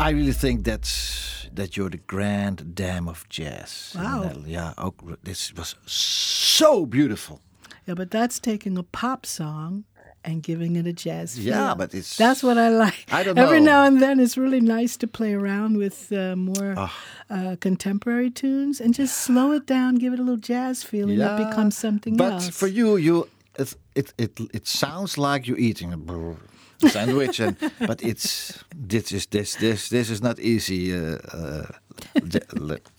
I 0.00 0.12
really 0.12 0.32
think 0.32 0.64
that's 0.64 1.48
that 1.54 1.74
you're 1.74 1.90
the 1.90 2.00
grand 2.06 2.62
dame 2.74 3.08
of 3.08 3.24
jazz. 3.28 3.94
Wow. 3.96 4.30
Yeah, 4.46 4.72
ook, 4.76 4.94
this 5.22 5.52
was 5.56 5.76
so 5.84 6.86
beautiful. 6.86 7.40
Yeah, 7.84 7.96
but 7.96 8.10
that's 8.10 8.38
taking 8.38 8.78
a 8.78 8.82
pop 8.82 9.26
song 9.26 9.84
and 10.24 10.42
giving 10.42 10.76
it 10.76 10.86
a 10.86 10.92
jazz 10.92 11.36
feel. 11.36 11.44
Yeah, 11.46 11.74
but 11.74 11.94
it's- 11.94 12.16
that's 12.16 12.42
what 12.42 12.56
I 12.58 12.68
like. 12.68 13.06
I 13.12 13.22
don't 13.24 13.34
know. 13.36 13.44
Every 13.44 13.60
now 13.60 13.84
and 13.84 14.00
then, 14.00 14.20
it's 14.20 14.36
really 14.36 14.60
nice 14.60 14.96
to 14.98 15.06
play 15.06 15.32
around 15.34 15.76
with 15.78 16.12
uh, 16.12 16.34
more 16.36 16.74
Ah. 16.76 16.90
uh, 17.30 17.56
contemporary 17.60 18.30
tunes 18.30 18.80
and 18.80 18.94
just 18.98 19.16
slow 19.16 19.52
it 19.52 19.66
down, 19.66 19.94
give 19.96 20.12
it 20.14 20.18
a 20.20 20.22
little 20.22 20.40
jazz 20.40 20.82
feel, 20.84 21.08
and 21.10 21.20
it 21.20 21.48
becomes 21.48 21.76
something 21.76 22.16
but 22.16 22.32
else. 22.32 22.46
But 22.46 22.54
for 22.54 22.68
you, 22.68 22.96
you 22.96 23.26
it 23.58 23.74
it 23.94 24.12
it, 24.18 24.40
it 24.52 24.66
sounds 24.66 25.16
like 25.16 25.46
you're 25.48 25.58
eating 25.68 25.92
a 25.92 26.88
sandwich, 26.88 27.40
and 27.40 27.56
but 27.86 28.02
it's 28.02 28.64
this 28.88 29.12
is 29.12 29.26
this 29.26 29.54
this 29.56 29.88
this 29.88 30.10
is 30.10 30.20
not 30.20 30.38
easy, 30.38 30.92
uh, 30.94 31.18
uh, 31.32 31.66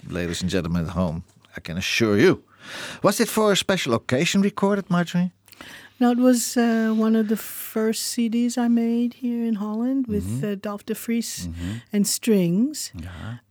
ladies 0.08 0.42
and 0.42 0.52
gentlemen 0.52 0.86
at 0.86 0.92
home. 0.92 1.24
I 1.58 1.62
can 1.62 1.78
assure 1.78 2.18
you. 2.18 2.44
Was 3.02 3.20
it 3.20 3.30
for 3.30 3.52
a 3.52 3.56
special 3.56 3.94
occasion 3.94 4.42
recorded, 4.42 4.90
Marjorie? 4.90 5.32
No, 6.00 6.12
it 6.12 6.18
was 6.18 6.56
uh, 6.58 6.94
one 6.96 7.16
of 7.16 7.28
the 7.28 7.36
first 7.36 8.02
CDs 8.16 8.58
I 8.58 8.68
made 8.70 9.16
here 9.16 9.44
in 9.46 9.56
Holland 9.56 10.08
with 10.08 10.26
Mm-hmm. 10.26 10.52
uh, 10.52 10.56
Dolph 10.56 10.86
de 10.86 10.94
Vries 10.94 11.50
and 11.94 12.08
strings. 12.08 12.92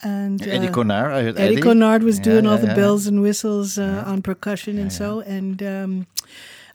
And 0.02 0.40
Eddie 0.46 0.68
uh, 0.68 0.72
Conard, 0.72 1.12
I 1.12 1.22
heard 1.24 1.38
Eddie, 1.38 1.56
Eddie. 1.56 1.62
Conard 1.62 2.02
was 2.02 2.16
Yeah, 2.18 2.24
doing 2.24 2.46
all 2.46 2.58
yeah, 2.58 2.66
the 2.66 2.74
bells 2.74 3.06
and 3.06 3.20
whistles 3.20 3.78
uh, 3.78 4.04
on 4.06 4.22
percussion 4.22 4.78
and 4.78 4.90
so. 4.92 5.20
And 5.20 5.62
um, 5.62 6.06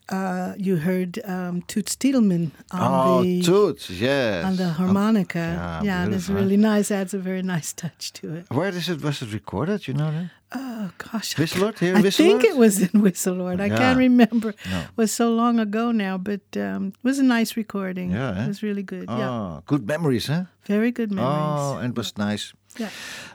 uh, 0.09 0.53
you 0.57 0.75
heard 0.77 1.19
um, 1.25 1.61
Toots 1.63 1.95
Thielemans 1.95 2.51
on 2.71 2.91
Oh, 2.91 3.23
the 3.23 3.41
Toots, 3.41 3.89
yes. 3.89 4.45
on 4.45 4.55
the 4.57 4.69
harmonica. 4.69 5.39
yeah, 5.39 5.81
yeah, 5.83 6.09
that's 6.09 6.29
really 6.29 6.57
nice. 6.57 6.91
Adds 6.91 7.13
a 7.13 7.19
very 7.19 7.41
nice 7.41 7.73
touch 7.73 8.11
to 8.13 8.35
it. 8.35 8.45
Where 8.51 8.69
is 8.69 8.89
it? 8.89 9.01
Was 9.01 9.21
it 9.21 9.33
recorded? 9.33 9.87
You 9.87 9.95
know 9.95 10.11
that? 10.11 10.29
Oh 10.55 10.91
gosh, 10.97 11.35
Wisseloord 11.35 11.79
here. 11.79 11.95
I 11.95 11.99
in 12.01 12.11
think 12.11 12.43
it 12.43 12.55
was 12.55 12.79
in 12.81 13.01
Wisseloord. 13.01 13.59
I 13.61 13.65
Yeah. 13.67 13.77
can't 13.77 13.97
remember. 13.97 14.53
No. 14.69 14.79
It 14.81 14.97
was 14.97 15.11
so 15.11 15.33
long 15.33 15.59
ago 15.59 15.91
now, 15.91 16.17
but 16.17 16.41
um, 16.57 16.87
it 16.87 17.03
was 17.03 17.19
a 17.19 17.23
nice 17.23 17.57
recording. 17.57 18.11
Yeah, 18.11 18.37
eh? 18.37 18.43
it 18.45 18.47
was 18.47 18.61
really 18.61 18.83
good. 18.83 19.05
Oh, 19.07 19.17
Yeah, 19.17 19.59
good 19.65 19.87
memories, 19.87 20.27
huh? 20.27 20.43
very 20.67 20.91
good 20.91 21.11
memories. 21.11 21.59
Oh, 21.61 21.77
and 21.81 21.91
it 21.91 21.97
was 21.97 22.17
nice. 22.17 22.53
Yeah. 22.79 22.89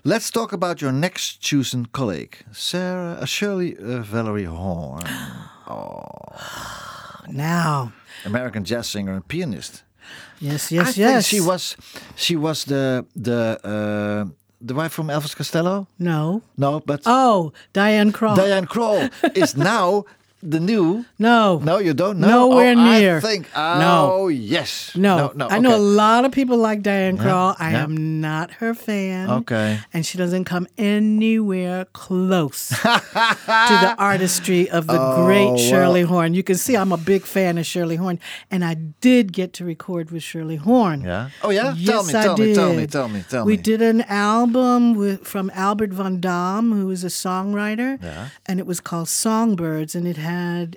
Let's 0.05 0.31
talk 0.31 0.53
about 0.53 0.81
your 0.81 0.93
next 0.93 1.41
chosen 1.41 1.87
colleague, 1.87 2.37
Sarah 2.53 3.19
uh, 3.21 3.25
Shirley 3.27 3.77
uh, 3.79 4.03
Valerie 4.03 4.45
Horn. 4.49 5.03
Oh, 5.71 6.09
now, 7.31 7.93
American 8.25 8.65
jazz 8.65 8.87
singer 8.87 9.13
and 9.13 9.27
pianist. 9.29 9.83
yes, 10.41 10.73
I 10.73 10.77
yes, 10.77 10.87
think 10.95 10.97
yes. 10.97 11.27
she 11.27 11.41
was 11.41 11.77
she 12.17 12.37
was 12.37 12.65
the 12.65 13.05
the 13.15 13.59
uh, 13.65 14.25
the 14.61 14.75
wife 14.75 14.93
from 14.93 15.09
Elvis 15.09 15.37
Costello. 15.37 15.87
No. 15.99 16.43
No, 16.57 16.81
but 16.81 17.03
Oh, 17.07 17.53
Diane 17.73 18.13
Krall. 18.13 18.37
Diane 18.37 18.67
Krall 18.67 19.11
is 19.37 19.57
now 19.73 20.05
the 20.43 20.61
new. 20.61 21.05
No. 21.19 21.59
No, 21.59 21.79
you 21.79 21.93
don't 21.95 22.19
know. 22.21 22.29
Nowhere 22.29 22.75
oh, 22.77 22.85
near. 22.93 23.17
I 23.17 23.21
think. 23.21 23.49
Oh, 23.57 23.79
No. 23.79 24.29
yes. 24.29 24.95
No, 24.95 25.33
no. 25.35 25.49
I 25.49 25.59
know 25.59 25.75
a 25.75 25.79
lot 25.79 26.25
of 26.25 26.31
people 26.33 26.57
like 26.57 26.83
Diane 26.83 27.19
Krall. 27.19 27.57
I 27.59 27.73
yeah. 27.73 27.83
am 27.83 28.21
not 28.21 28.53
her 28.53 28.73
fan. 28.75 29.29
Okay. 29.31 29.81
And 29.93 30.07
she 30.07 30.17
doesn't 30.17 30.45
come 30.45 30.69
anywhere 30.79 31.87
close 31.93 32.69
to 32.69 32.77
the 32.83 33.95
artistry 33.99 34.71
of 34.71 34.87
the 34.87 34.99
Oh, 35.01 35.25
great 35.25 35.59
Shirley 35.59 36.05
well. 36.05 36.15
Horn. 36.15 36.35
You 36.35 36.43
can 36.45 36.57
see 36.57 36.77
I'm 36.77 36.93
a 36.93 36.97
big 36.97 37.23
fan 37.23 37.59
of 37.59 37.67
Shirley 37.67 37.97
Horn, 37.97 38.21
and 38.51 38.65
I 38.65 38.75
did 38.75 39.33
get 39.33 39.53
to 39.55 39.65
record 39.65 40.11
with 40.13 40.23
Shirley 40.23 40.57
Horn. 40.57 41.03
Yeah. 41.03 41.31
Oh 41.43 41.51
yeah. 41.51 41.75
Yes, 41.77 41.89
tell 41.89 42.05
me. 42.05 42.11
I 42.11 42.23
Tell 42.23 42.37
me. 42.37 42.55
Tell 42.55 42.73
me. 42.75 42.87
Tell 42.87 43.09
me. 43.09 43.25
Tell 43.29 43.45
we 43.45 43.57
me. 43.57 43.63
did 43.63 43.83
an 43.83 44.03
album 44.03 44.95
with, 44.95 45.27
from 45.27 45.51
Albert 45.55 45.91
Van 45.91 46.21
Dam, 46.21 46.73
who 46.73 46.91
is 46.91 47.03
a 47.03 47.09
songwriter, 47.09 48.01
Yeah. 48.03 48.29
and 48.47 48.61
it 48.61 48.67
was 48.67 48.81
called 48.81 49.09
Songbirds, 49.09 49.95
and 49.95 50.07
it 50.07 50.17
had 50.17 50.28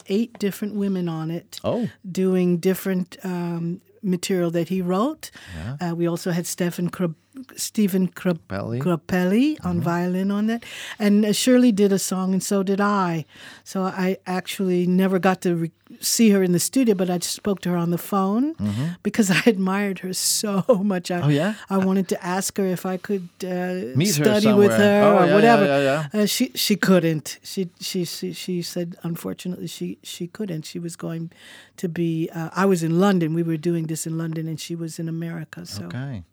eight 0.07 0.39
different 0.39 0.75
women 0.75 1.07
on 1.09 1.31
it 1.31 1.59
Oh. 1.63 1.89
doing 2.11 2.57
different 2.57 3.17
um, 3.23 3.81
material 4.03 4.51
that 4.51 4.69
he 4.69 4.81
wrote. 4.81 5.31
Uh, 5.79 5.93
we 5.95 6.07
also 6.07 6.31
had 6.31 6.45
Stephen 6.47 6.89
Krab- 6.89 7.15
Stephen 7.55 8.07
Grappelli. 8.09 8.79
Grappelli 8.79 9.57
on 9.65 9.79
violin 9.81 10.31
on 10.31 10.47
that, 10.47 10.63
and 10.99 11.25
uh, 11.25 11.33
Shirley 11.33 11.71
did 11.71 11.91
a 11.91 11.99
song, 11.99 12.33
and 12.33 12.43
so 12.43 12.63
did 12.63 12.79
I. 12.81 13.25
So 13.63 13.83
I 13.83 14.17
actually 14.25 14.85
never 14.87 15.19
got 15.19 15.41
to 15.41 15.55
re- 15.55 15.71
see 15.99 16.29
her 16.29 16.41
in 16.41 16.51
the 16.53 16.59
studio, 16.59 16.95
but 16.95 17.09
I 17.09 17.17
just 17.17 17.35
spoke 17.35 17.59
to 17.61 17.69
her 17.69 17.77
on 17.77 17.91
the 17.91 17.97
phone 17.97 18.55
because 19.03 19.29
I 19.29 19.41
admired 19.45 19.99
her 19.99 20.13
so 20.13 20.63
much. 20.83 21.11
I, 21.11 21.21
Oh, 21.21 21.27
yeah? 21.27 21.55
I 21.69 21.77
wanted 21.77 22.07
to 22.09 22.25
ask 22.25 22.57
her 22.57 22.65
if 22.65 22.85
I 22.85 22.97
could 22.97 23.27
uh, 23.43 23.95
Meet 23.95 24.15
her 24.15 24.23
study 24.25 24.53
with 24.53 24.71
somewhere. 24.71 25.01
her 25.01 25.03
Oh, 25.03 25.17
or 25.23 25.25
yeah, 25.27 25.33
whatever. 25.35 25.65
yeah, 25.65 26.07
yeah, 26.13 26.21
Uh, 26.21 26.25
she 26.25 26.51
she 26.55 26.75
couldn't. 26.75 27.39
She, 27.43 27.69
she 27.79 28.05
she 28.05 28.31
she 28.33 28.61
said 28.61 28.95
unfortunately 29.03 29.67
she 29.67 29.97
she 30.03 30.27
couldn't. 30.27 30.65
She 30.65 30.79
was 30.79 30.95
going 30.95 31.31
to 31.77 31.87
be. 31.89 32.29
Uh, 32.33 32.49
I 32.55 32.65
was 32.65 32.83
in 32.83 32.99
London. 32.99 33.33
We 33.33 33.43
were 33.43 33.57
doing 33.57 33.87
this 33.87 34.07
in 34.07 34.17
London, 34.17 34.47
and 34.47 34.59
she 34.59 34.75
was 34.75 34.97
in 34.99 35.07
America. 35.09 35.65
So 35.65 35.85
Okay. 35.85 36.23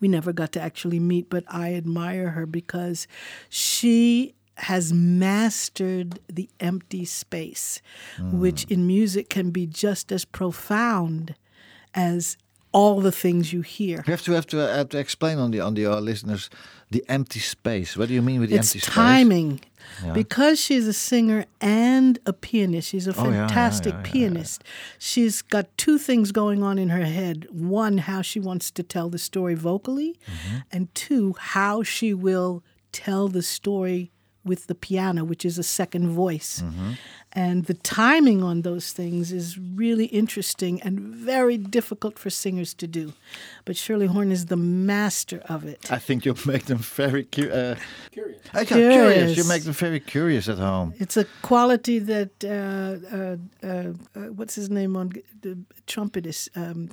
We 0.00 0.08
never 0.08 0.32
got 0.32 0.52
to 0.52 0.60
actually 0.60 1.00
meet. 1.00 1.28
But 1.30 1.44
I 1.48 1.74
admire 1.74 2.30
her 2.30 2.46
because 2.46 3.06
she 3.48 4.34
has 4.56 4.92
mastered 4.92 6.20
the 6.28 6.48
empty 6.60 7.04
space, 7.04 7.80
which 8.20 8.66
mm. 8.66 8.72
in 8.72 8.86
music 8.86 9.28
can 9.28 9.50
be 9.50 9.66
just 9.66 10.12
as 10.12 10.24
profound 10.24 11.34
as 11.94 12.36
all 12.72 13.00
the 13.00 13.12
things 13.12 13.52
you 13.52 13.60
hear. 13.62 14.02
You 14.06 14.10
have 14.12 14.22
to 14.24 14.32
have 14.32 14.46
to 14.46 14.60
uh, 14.60 14.76
have 14.76 14.88
to 14.90 14.98
explain 14.98 15.38
on 15.38 15.50
the 15.50 15.60
on 15.60 15.74
the 15.74 15.86
uh, 15.86 16.00
listeners 16.00 16.48
the 16.90 17.02
empty 17.08 17.40
space. 17.40 17.96
What 17.96 18.08
do 18.08 18.14
you 18.14 18.22
mean 18.22 18.40
with 18.40 18.50
the 18.50 18.56
it's 18.56 18.68
empty 18.74 18.80
space? 18.80 18.94
timing. 18.94 19.60
Yeah. 20.04 20.12
Because 20.12 20.60
she's 20.60 20.86
a 20.86 20.92
singer 20.92 21.44
and 21.60 22.18
a 22.24 22.32
pianist, 22.32 22.88
she's 22.88 23.06
a 23.08 23.10
Oh, 23.10 23.24
fantastic 23.24 23.92
yeah, 23.94 23.98
yeah, 24.04 24.12
pianist. 24.12 24.64
She's 24.98 25.42
got 25.42 25.66
two 25.76 25.98
things 25.98 26.30
going 26.32 26.62
on 26.62 26.78
in 26.78 26.90
her 26.90 27.04
head. 27.04 27.46
One, 27.50 27.98
how 27.98 28.22
she 28.22 28.38
wants 28.40 28.70
to 28.70 28.82
tell 28.84 29.08
the 29.10 29.18
story 29.18 29.54
vocally, 29.56 30.12
Mm-hmm. 30.26 30.56
and 30.70 30.94
two, 30.94 31.34
how 31.38 31.82
she 31.82 32.14
will 32.14 32.62
tell 32.92 33.26
the 33.28 33.42
story 33.42 34.11
with 34.44 34.66
the 34.66 34.74
piano, 34.74 35.24
which 35.24 35.44
is 35.44 35.58
a 35.58 35.62
second 35.62 36.08
voice. 36.08 36.62
Mm-hmm. 36.64 36.92
And 37.34 37.64
the 37.64 37.74
timing 37.74 38.42
on 38.42 38.62
those 38.62 38.92
things 38.92 39.32
is 39.32 39.58
really 39.58 40.06
interesting 40.06 40.82
and 40.82 41.00
very 41.00 41.56
difficult 41.56 42.18
for 42.18 42.28
singers 42.28 42.74
to 42.74 42.86
do. 42.86 43.14
But 43.64 43.76
Shirley 43.76 44.06
Horn 44.06 44.30
is 44.30 44.46
the 44.46 44.56
master 44.56 45.40
of 45.48 45.64
it. 45.64 45.90
I 45.90 45.98
think 45.98 46.26
you 46.26 46.34
make 46.44 46.66
them 46.66 46.78
very 46.78 47.24
cu- 47.24 47.50
uh, 47.50 47.76
curious. 48.10 48.40
I 48.52 48.64
got 48.64 48.76
curious. 48.76 49.36
You 49.36 49.44
make 49.44 49.62
them 49.62 49.72
very 49.72 50.00
curious 50.00 50.48
at 50.48 50.58
home. 50.58 50.92
It's 50.98 51.16
a 51.16 51.24
quality 51.40 51.98
that 52.00 52.44
uh, 52.44 53.16
uh, 53.16 53.36
uh, 53.66 53.92
uh, 54.14 54.32
what's 54.32 54.54
his 54.54 54.68
name 54.68 54.96
on 54.96 55.12
the 55.40 55.56
trumpet 55.86 56.26
is 56.26 56.50
um, 56.54 56.90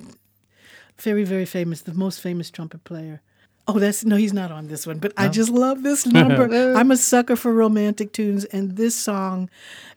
very 0.98 1.24
very 1.24 1.46
famous, 1.46 1.82
the 1.82 1.94
most 1.94 2.20
famous 2.20 2.50
trumpet 2.50 2.84
player. 2.84 3.20
Oh, 3.68 3.78
that's 3.78 4.04
no, 4.04 4.16
he's 4.16 4.32
not 4.32 4.50
on 4.50 4.68
this 4.68 4.86
one. 4.86 4.98
But 4.98 5.12
I 5.16 5.28
just 5.28 5.50
love 5.50 5.82
this 5.82 6.06
number. 6.18 6.74
I'm 6.74 6.90
a 6.90 6.96
sucker 6.96 7.36
for 7.36 7.52
romantic 7.52 8.12
tunes, 8.12 8.44
and 8.46 8.76
this 8.76 8.94
song, 8.96 9.48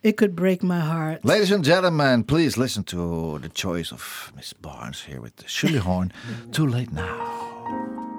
it 0.04 0.18
could 0.18 0.36
break 0.36 0.62
my 0.62 0.80
heart. 0.80 1.26
Ladies 1.26 1.52
and 1.52 1.64
gentlemen, 1.64 2.24
please 2.24 2.58
listen 2.58 2.84
to 2.86 3.40
the 3.40 3.50
choice 3.50 3.92
of 3.92 4.32
Miss 4.36 4.54
Barnes 4.54 5.04
here 5.04 5.22
with 5.22 5.38
the 5.38 5.48
Shirley 5.48 5.80
Horn. 5.80 6.12
Too 6.52 6.68
late 6.68 6.92
now. 6.92 8.13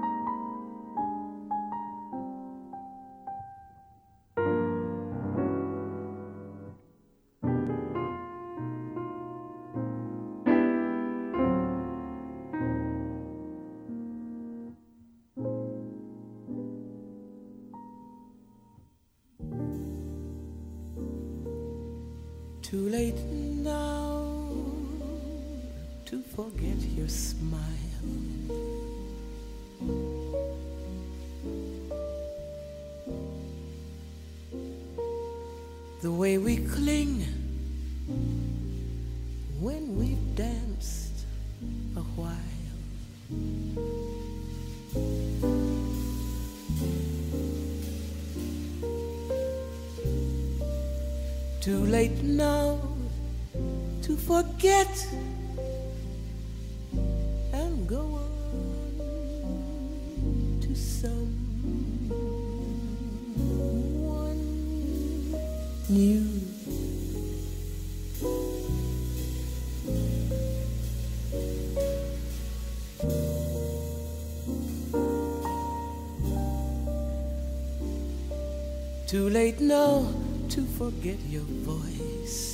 Forget 54.64 55.06
and 57.52 57.86
go 57.86 58.00
on 58.00 58.98
to 60.62 60.74
someone 60.74 61.34
new. 65.90 66.24
Too 79.06 79.28
late 79.28 79.60
now 79.60 80.06
to 80.48 80.64
forget 80.78 81.18
your 81.28 81.42
voice. 81.42 82.53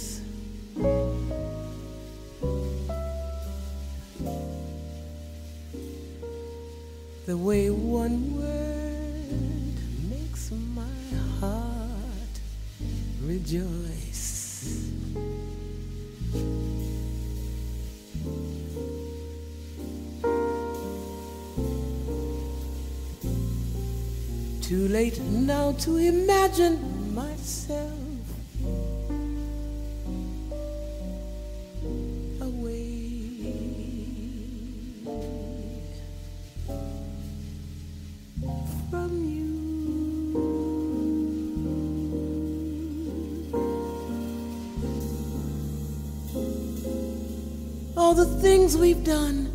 Too 24.71 24.87
late 24.87 25.19
now 25.21 25.73
to 25.81 25.97
imagine 25.97 27.13
myself 27.13 27.91
away 32.41 33.11
from 38.91 39.11
you. 39.27 39.51
All 47.97 48.15
the 48.15 48.27
things 48.41 48.77
we've 48.77 49.03
done 49.03 49.50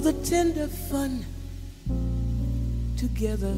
All 0.00 0.12
the 0.12 0.24
tender 0.24 0.66
fun 0.66 1.26
together. 2.96 3.54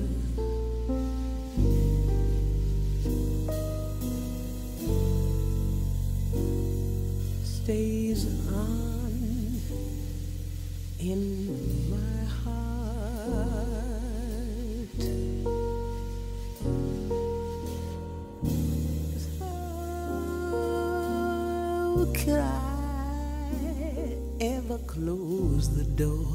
Close 24.93 25.75
the 25.75 25.85
door? 25.85 26.27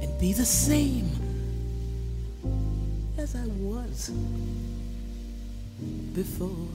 And 0.00 0.18
be 0.18 0.32
the 0.32 0.46
same 0.46 1.10
as 3.18 3.36
I 3.36 3.46
was 3.60 4.10
before. 6.14 6.68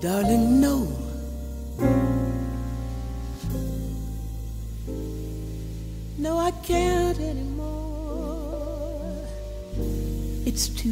Darling, 0.00 0.60
no. 0.60 1.07
I 6.48 6.50
can't 6.62 7.20
anymore. 7.20 7.68
It's 10.46 10.68
too 10.70 10.88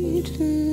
late 0.00 0.71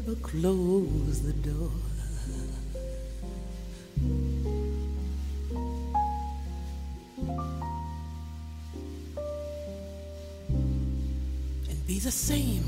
I 0.00 0.02
ever 0.02 0.14
close 0.20 1.20
the 1.20 1.32
door? 1.32 1.70
And 11.68 11.86
be 11.86 11.98
the 11.98 12.10
same 12.10 12.64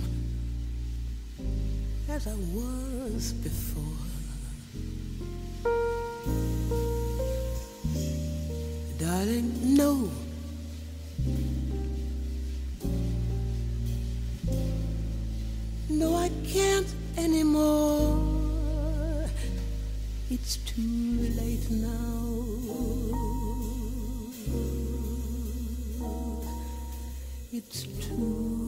as 2.11 2.26
I 2.26 2.35
was 2.53 3.33
before. 3.33 3.83
Darling, 8.99 9.74
no. 9.74 10.11
No, 15.89 16.14
I 16.16 16.30
can't 16.47 17.01
anymore. 17.17 18.19
It's 20.31 20.57
too 20.57 21.31
late 21.39 21.71
now. 21.71 22.45
It's 27.53 27.83
too 27.83 28.62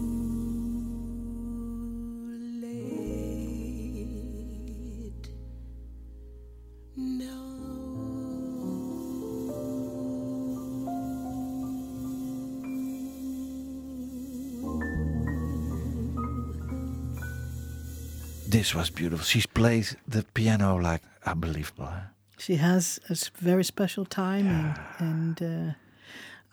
This 18.65 18.75
was 18.75 18.89
beautiful. 18.89 19.25
She 19.27 19.43
plays 19.53 19.95
the 20.09 20.23
piano 20.33 20.77
like 20.77 21.03
unbelievable. 21.27 21.85
Huh? 21.85 22.01
She 22.39 22.57
has 22.57 22.99
a 23.11 23.15
very 23.45 23.63
special 23.63 24.07
timing, 24.07 24.75
and 24.99 25.43
uh, 25.43 25.73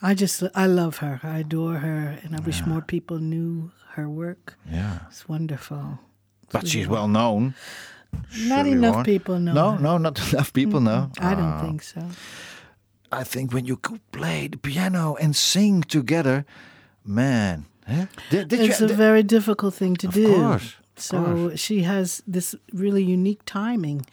I 0.01 0.13
just 0.13 0.43
I 0.53 0.65
love 0.67 0.97
her. 0.97 1.21
I 1.23 1.37
adore 1.39 1.75
her, 1.75 2.17
and 2.21 2.35
I 2.35 2.41
wish 2.41 2.65
more 2.65 2.81
people 2.81 3.19
knew 3.19 3.71
her 3.95 4.09
work. 4.09 4.57
Yeah. 4.69 4.99
It's 5.07 5.29
wonderful. 5.29 5.99
But 6.51 6.67
she's 6.67 6.85
well 6.85 7.07
known. 7.07 7.53
Not 8.11 8.65
Surely 8.65 8.71
enough 8.71 8.95
won't. 8.95 9.05
people 9.07 9.39
know. 9.39 9.53
No, 9.53 9.71
her. 9.71 9.79
no, 9.81 9.97
not 9.97 10.19
enough 10.33 10.51
people 10.51 10.81
know. 10.81 11.11
I 11.17 11.33
don't 11.33 11.53
Ah. 11.53 11.61
think 11.61 11.81
so. 11.81 12.01
I 13.09 13.23
think 13.23 13.53
when 13.53 13.65
you 13.65 13.77
could 13.77 14.01
play 14.11 14.49
the 14.49 14.57
piano 14.57 15.15
and 15.15 15.33
sing 15.33 15.83
together, 15.87 16.43
man. 17.05 17.65
Huh? 17.87 18.05
Did, 18.29 18.49
did 18.49 18.59
it's 18.59 18.81
you, 18.81 18.87
a 18.89 18.93
very 18.93 19.23
difficult 19.23 19.73
thing 19.75 19.95
to 19.99 20.07
Of 20.07 20.13
do. 20.13 20.27
Of 20.27 20.35
course, 20.35 20.75
So 20.95 21.55
she 21.55 21.81
has 21.83 22.21
this 22.27 22.53
really 22.73 23.03
unique 23.03 23.41
timing, 23.45 24.05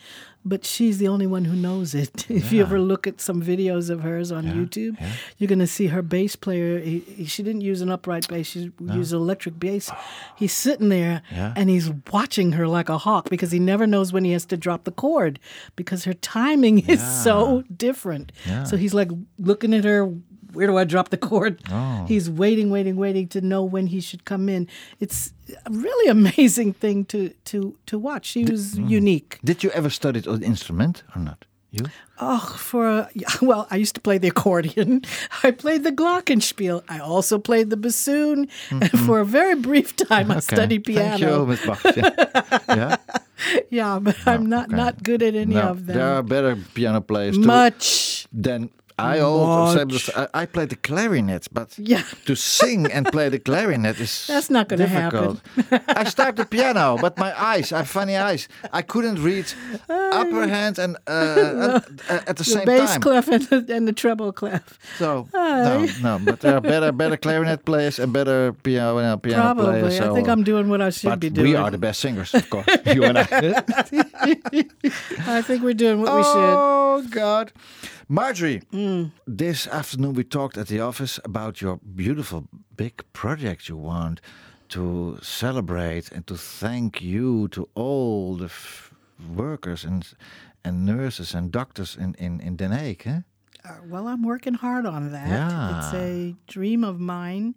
but 0.44 0.64
she's 0.64 0.96
the 0.98 1.08
only 1.08 1.26
one 1.26 1.44
who 1.44 1.54
knows 1.56 1.94
it. 1.94 2.30
if 2.30 2.50
you 2.52 2.62
ever 2.62 2.80
look 2.80 3.06
at 3.06 3.20
some 3.20 3.42
videos 3.42 3.90
of 3.90 4.00
hers 4.00 4.32
on 4.32 4.44
YouTube, 4.44 4.96
you're 5.36 5.48
going 5.48 5.58
to 5.58 5.66
see 5.66 5.88
her 5.88 6.00
bass 6.02 6.34
player. 6.36 6.78
He, 6.78 7.00
he- 7.00 7.24
she 7.26 7.42
didn't 7.42 7.60
use 7.60 7.82
an 7.82 7.90
upright 7.90 8.26
bass; 8.28 8.46
she 8.46 8.70
used 8.80 9.12
an 9.12 9.18
electric 9.18 9.58
bass. 9.60 9.90
He's 10.36 10.52
sitting 10.54 10.88
there 10.88 11.20
Yeah. 11.30 11.52
and 11.56 11.68
he's 11.68 11.90
watching 12.12 12.52
her 12.52 12.66
like 12.66 12.88
a 12.88 12.96
hawk 12.98 13.28
because 13.28 13.50
he 13.50 13.58
never 13.58 13.86
knows 13.86 14.12
when 14.12 14.24
he 14.24 14.32
has 14.32 14.46
to 14.46 14.56
drop 14.56 14.84
the 14.84 14.92
chord 14.92 15.38
because 15.76 16.04
her 16.04 16.14
timing 16.14 16.88
is 16.88 17.02
so 17.24 17.64
different. 17.76 18.32
Yeah. 18.46 18.64
So 18.64 18.76
he's 18.78 18.94
like 18.94 19.10
looking 19.38 19.74
at 19.74 19.84
her. 19.84 20.10
Where 20.58 20.66
do 20.66 20.76
I 20.76 20.82
drop 20.82 21.10
the 21.10 21.16
chord? 21.16 21.62
Oh. 21.70 22.04
He's 22.08 22.28
waiting, 22.28 22.68
waiting, 22.68 22.96
waiting 22.96 23.28
to 23.28 23.40
know 23.40 23.62
when 23.62 23.86
he 23.86 24.00
should 24.00 24.24
come 24.24 24.48
in. 24.48 24.66
It's 24.98 25.32
a 25.64 25.70
really 25.70 26.10
amazing 26.10 26.72
thing 26.72 27.04
to 27.12 27.28
to 27.44 27.76
to 27.86 27.96
watch. 27.96 28.26
She 28.26 28.42
was 28.44 28.74
mm. 28.74 28.90
unique. 28.90 29.38
Did 29.44 29.62
you 29.62 29.70
ever 29.70 29.88
study 29.88 30.20
an 30.26 30.42
instrument 30.42 31.04
or 31.14 31.22
not? 31.22 31.44
You? 31.70 31.84
Oh, 32.18 32.56
for 32.58 33.08
yeah, 33.14 33.28
well, 33.42 33.68
I 33.70 33.76
used 33.76 33.94
to 33.94 34.00
play 34.00 34.18
the 34.18 34.28
accordion. 34.34 35.02
I 35.44 35.52
played 35.52 35.84
the 35.84 35.92
glockenspiel. 35.92 36.82
I 36.88 36.98
also 36.98 37.38
played 37.38 37.70
the 37.70 37.76
bassoon, 37.76 38.48
and 38.70 38.90
for 39.06 39.20
a 39.20 39.24
very 39.24 39.54
brief 39.54 39.94
time, 39.94 40.32
I 40.32 40.40
studied 40.40 40.82
Mm-hmm. 40.84 40.98
Thank 40.98 41.20
you, 41.20 41.26
piano. 41.26 41.46
Miss 41.46 41.64
Bach. 41.64 41.84
Yeah. 41.96 42.10
yeah? 42.68 42.96
Yeah, 43.70 43.98
but 44.02 44.16
I'm 44.26 44.46
not 44.46 44.66
okay. 44.68 44.76
not 44.76 45.02
good 45.04 45.22
at 45.22 45.36
any 45.36 45.54
No, 45.54 45.70
of 45.70 45.86
them. 45.86 45.96
there 45.96 46.14
are 46.14 46.22
better 46.24 46.56
piano 46.74 47.00
players 47.00 47.36
too. 47.36 47.46
Much. 47.46 48.26
Then 48.32 48.70
I 48.98 49.20
also 49.20 49.84
Much. 49.84 50.10
I, 50.16 50.42
I 50.42 50.46
played 50.46 50.70
the 50.70 50.76
clarinet, 50.76 51.46
but 51.52 51.78
Yeah. 51.78 52.02
to 52.26 52.34
sing 52.34 52.90
and 52.92 53.06
play 53.06 53.28
the 53.28 53.38
clarinet 53.38 54.00
is 54.00 54.26
That's 54.32 54.50
not 54.50 54.68
gonna 54.68 54.86
happen. 54.86 55.40
I 55.88 56.04
start 56.04 56.36
the 56.36 56.44
piano, 56.44 56.98
but 57.00 57.16
my 57.18 57.32
eyes, 57.40 57.72
I 57.72 57.78
have 57.78 57.88
funny 57.88 58.16
eyes. 58.16 58.48
I 58.72 58.82
couldn't 58.82 59.22
read 59.22 59.46
upper 59.88 60.46
hand 60.48 60.78
and 60.78 60.96
uh, 61.06 61.80
at, 62.08 62.28
at 62.28 62.36
the 62.36 62.44
The 62.44 62.44
same 62.44 62.64
bass 62.66 62.90
time. 62.92 63.00
clef 63.00 63.28
and 63.28 63.42
the, 63.44 63.74
and 63.76 63.86
the 63.86 63.92
treble 63.92 64.32
clef. 64.32 64.78
So 64.98 65.28
no, 65.32 65.86
no, 66.02 66.18
but 66.24 66.40
there 66.40 66.56
are 66.56 66.60
better, 66.60 66.92
better 66.92 67.16
clarinet 67.16 67.64
players 67.64 67.98
and 67.98 68.12
better 68.12 68.52
piano 68.52 69.16
piano 69.18 69.42
Probably. 69.42 69.80
players. 69.80 70.00
I 70.00 70.14
think 70.14 70.28
I'm 70.28 70.42
doing 70.44 70.68
what 70.68 70.80
I 70.80 70.90
should 70.90 71.10
but 71.10 71.20
be 71.20 71.30
doing. 71.30 71.48
we 71.50 71.56
are 71.56 71.70
the 71.70 71.78
best 71.78 72.00
singers, 72.00 72.34
of 72.34 72.48
course. 72.50 72.66
you 72.86 73.04
and 73.04 73.18
I. 73.18 73.26
I 75.26 75.42
think 75.42 75.62
we're 75.62 75.74
doing 75.74 76.00
what 76.00 76.14
we 76.16 76.22
should. 76.22 76.54
Oh 76.58 77.06
God, 77.10 77.52
Marjorie! 78.08 78.62
This 79.26 79.66
afternoon 79.66 80.14
we 80.14 80.24
talked 80.24 80.56
at 80.56 80.68
the 80.68 80.80
office 80.80 81.20
about 81.24 81.60
your 81.60 81.78
beautiful 81.94 82.48
big 82.76 83.02
project 83.12 83.68
you 83.68 83.76
want 83.76 84.20
to 84.70 85.18
celebrate 85.22 86.10
and 86.12 86.26
to 86.26 86.36
thank 86.36 87.02
you 87.02 87.48
to 87.48 87.68
all 87.74 88.36
the 88.36 88.46
f- 88.46 88.94
workers 89.36 89.84
and 89.84 90.06
and 90.64 90.86
nurses 90.86 91.34
and 91.34 91.52
doctors 91.52 91.96
in 91.96 92.14
in 92.14 92.40
in 92.40 92.56
Den 92.56 92.70
Haag. 92.72 93.06
Eh? 93.06 93.20
Uh, 93.64 93.76
Well, 93.90 94.06
I'm 94.08 94.22
working 94.22 94.54
hard 94.54 94.86
on 94.86 95.12
that. 95.12 95.28
It's 95.78 95.94
a 95.94 96.34
dream 96.46 96.84
of 96.84 96.98
mine 96.98 97.54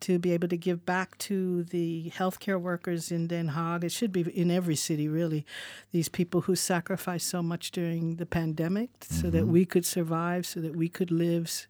to 0.00 0.18
be 0.18 0.32
able 0.32 0.48
to 0.48 0.56
give 0.56 0.84
back 0.86 1.16
to 1.18 1.64
the 1.64 2.12
healthcare 2.16 2.60
workers 2.60 3.12
in 3.12 3.26
Den 3.26 3.50
Haag. 3.50 3.84
It 3.84 3.92
should 3.92 4.12
be 4.12 4.22
in 4.22 4.50
every 4.50 4.76
city, 4.76 5.08
really. 5.08 5.44
These 5.92 6.08
people 6.08 6.42
who 6.42 6.56
sacrificed 6.56 7.28
so 7.28 7.42
much 7.42 7.70
during 7.70 8.16
the 8.16 8.26
pandemic 8.26 8.90
so 9.00 9.30
that 9.30 9.42
mm-hmm. 9.42 9.52
we 9.52 9.64
could 9.64 9.84
survive, 9.84 10.46
so 10.46 10.60
that 10.60 10.74
we 10.74 10.88
could 10.88 11.10
live. 11.10 11.66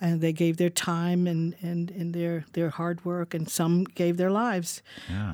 And 0.00 0.20
they 0.20 0.32
gave 0.32 0.58
their 0.58 0.70
time 0.70 1.26
and, 1.26 1.56
and, 1.60 1.90
and 1.90 2.14
their, 2.14 2.44
their 2.52 2.70
hard 2.70 3.04
work, 3.04 3.34
and 3.34 3.48
some 3.48 3.82
gave 3.84 4.16
their 4.16 4.30
lives. 4.30 4.82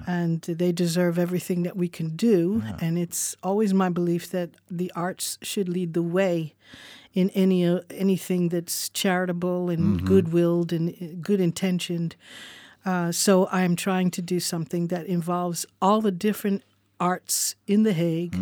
And 0.07 0.41
they 0.41 0.73
deserve 0.73 1.19
everything 1.19 1.65
that 1.65 1.77
we 1.77 1.89
can 1.89 2.17
do. 2.17 2.63
And 2.81 2.99
it's 2.99 3.37
always 3.43 3.75
my 3.75 3.91
belief 3.91 4.31
that 4.31 4.51
the 4.71 4.91
arts 4.97 5.39
should 5.43 5.69
lead 5.69 5.93
the 5.93 6.03
way 6.03 6.55
in 7.15 7.31
any 7.31 7.67
uh, 7.67 7.81
anything 7.91 8.49
that's 8.51 8.89
charitable 8.91 9.71
and 9.71 10.05
good-willed 10.07 10.73
and 10.73 10.91
uh, 10.91 11.07
good 11.21 11.41
intentioned. 11.41 12.17
Uh, 12.85 13.11
so 13.13 13.49
I'm 13.51 13.77
trying 13.77 14.11
to 14.11 14.23
do 14.23 14.41
something 14.41 14.89
that 14.89 15.07
involves 15.07 15.65
all 15.81 16.01
the 16.03 16.11
different 16.13 16.63
arts 17.01 17.55
in 17.67 17.83
The 17.83 17.93
Hague. 17.93 18.37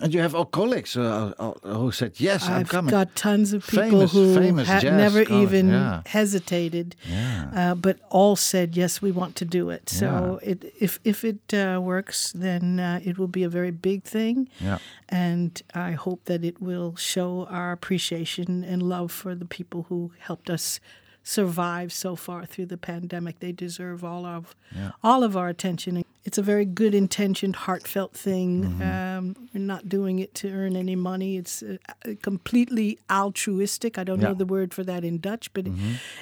And 0.00 0.12
you 0.14 0.20
have 0.20 0.34
all 0.34 0.44
colleagues 0.46 0.96
uh, 0.96 1.32
uh, 1.38 1.52
who 1.76 1.90
said 1.92 2.12
yes, 2.20 2.42
I'm 2.48 2.66
I've 2.70 2.90
got 2.90 3.14
tons 3.14 3.52
of 3.52 3.66
people 3.66 3.90
Famous- 3.90 4.12
who 4.12 4.34
famous 4.34 4.68
had 4.68 4.82
never 4.84 5.22
even 5.22 5.68
yeah. 5.68 6.02
hesitated, 6.06 6.96
Yeah. 7.08 7.50
uh, 7.54 7.74
but 7.74 7.96
all 8.10 8.36
said 8.36 8.76
yes, 8.76 9.02
we 9.02 9.10
want 9.12 9.34
to 9.36 9.44
do 9.44 9.70
it. 9.70 9.88
So 9.90 10.06
Yeah. 10.42 10.50
it, 10.50 10.64
if 10.80 10.98
if 11.04 11.24
it 11.24 11.52
uh, 11.54 11.80
works, 11.80 12.32
then 12.32 12.78
uh, 12.80 13.00
it 13.08 13.18
will 13.18 13.30
be 13.30 13.44
a 13.44 13.48
very 13.48 13.70
big 13.72 14.02
thing, 14.04 14.48
Yeah. 14.60 14.78
and 15.08 15.50
I 15.74 15.92
hope 16.04 16.20
that 16.24 16.44
it 16.44 16.56
will 16.60 16.94
show 16.96 17.46
our 17.50 17.72
appreciation 17.72 18.64
and 18.64 18.82
love 18.82 19.10
for 19.12 19.34
the 19.34 19.46
people 19.46 19.80
who 19.88 20.10
helped 20.18 20.50
us 20.50 20.80
survive 21.24 21.92
so 21.92 22.14
far 22.14 22.44
through 22.46 22.66
the 22.66 22.76
pandemic. 22.76 23.40
They 23.40 23.50
deserve 23.50 24.04
all 24.04 24.24
of 24.26 24.54
all 25.02 25.24
of 25.24 25.36
our 25.36 25.48
attention. 25.48 26.04
It's 26.24 26.38
a 26.38 26.42
very 26.42 26.64
good 26.64 26.94
intentioned, 26.94 27.56
heartfelt 27.56 28.12
thing. 28.14 28.80
Um, 28.82 29.34
we're 29.52 29.60
not 29.60 29.88
doing 29.88 30.18
it 30.20 30.34
to 30.36 30.50
earn 30.50 30.74
any 30.76 30.96
money. 30.96 31.36
It's 31.36 31.62
uh, 31.62 31.76
uh, 31.88 32.12
completely 32.22 32.98
altruistic. 33.10 33.98
I 33.98 34.04
don't 34.04 34.20
know 34.20 34.32
the 34.34 34.46
word 34.46 34.72
for 34.72 34.84
that 34.84 35.04
in 35.04 35.18
Dutch, 35.18 35.52
but 35.52 35.66
it, 35.66 35.72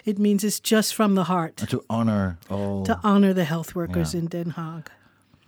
it 0.05 0.19
means 0.19 0.43
it's 0.45 0.61
just 0.61 0.95
from 0.95 1.15
the 1.15 1.25
heart 1.25 1.61
And 1.61 1.71
to 1.71 1.85
honor 1.91 2.39
all 2.51 2.85
to 2.87 2.99
honor 3.05 3.33
the 3.35 3.45
health 3.45 3.75
workers 3.75 4.15
Yeah. 4.15 4.21
in 4.21 4.27
Den 4.27 4.53
Haag. 4.53 4.87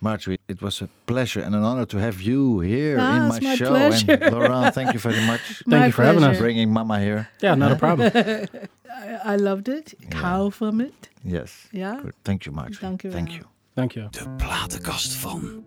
Marjorie, 0.05 0.39
it 0.49 0.61
was 0.61 0.83
a 0.83 0.89
pleasure 1.07 1.41
and 1.47 1.55
an 1.55 1.63
honor 1.63 1.87
to 1.87 1.97
have 1.99 2.21
you 2.21 2.61
here 2.61 2.97
Ah, 3.01 3.17
in 3.17 3.23
my, 3.29 3.41
my 3.41 3.55
show. 3.57 3.69
pleasure. 3.69 4.19
And 4.21 4.33
Laurent, 4.35 4.75
thank 4.75 4.93
you 4.93 5.01
very 5.01 5.21
much 5.27 5.41
My 5.67 5.87
you 5.87 5.93
for 5.93 6.03
having 6.05 6.21
pleasure. 6.21 6.33
us. 6.37 6.39
bringing 6.45 6.73
Mama 6.73 6.99
here. 7.01 7.27
Yeah, 7.43 7.57
not 7.57 7.73
a 7.73 7.77
problem. 7.77 8.11
I 9.33 9.37
loved 9.37 9.69
it. 9.69 9.95
Ik 9.99 10.13
hou 10.13 10.53
van 10.53 10.79
het. 10.79 11.11
Yes. 11.23 11.69
Yeah. 11.71 12.01
Good. 12.01 12.15
Thank 12.23 12.43
you, 12.45 12.55
Marjorie. 12.55 12.81
Dank 12.81 13.03
u 13.03 13.11
Thank 13.11 13.29
you. 13.29 13.43
Thank 13.75 13.93
you. 13.95 14.09
De 14.11 14.25
platenkast 14.37 15.13
van. 15.15 15.65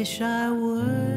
Wish 0.00 0.22
I 0.22 0.50
were 0.50 1.09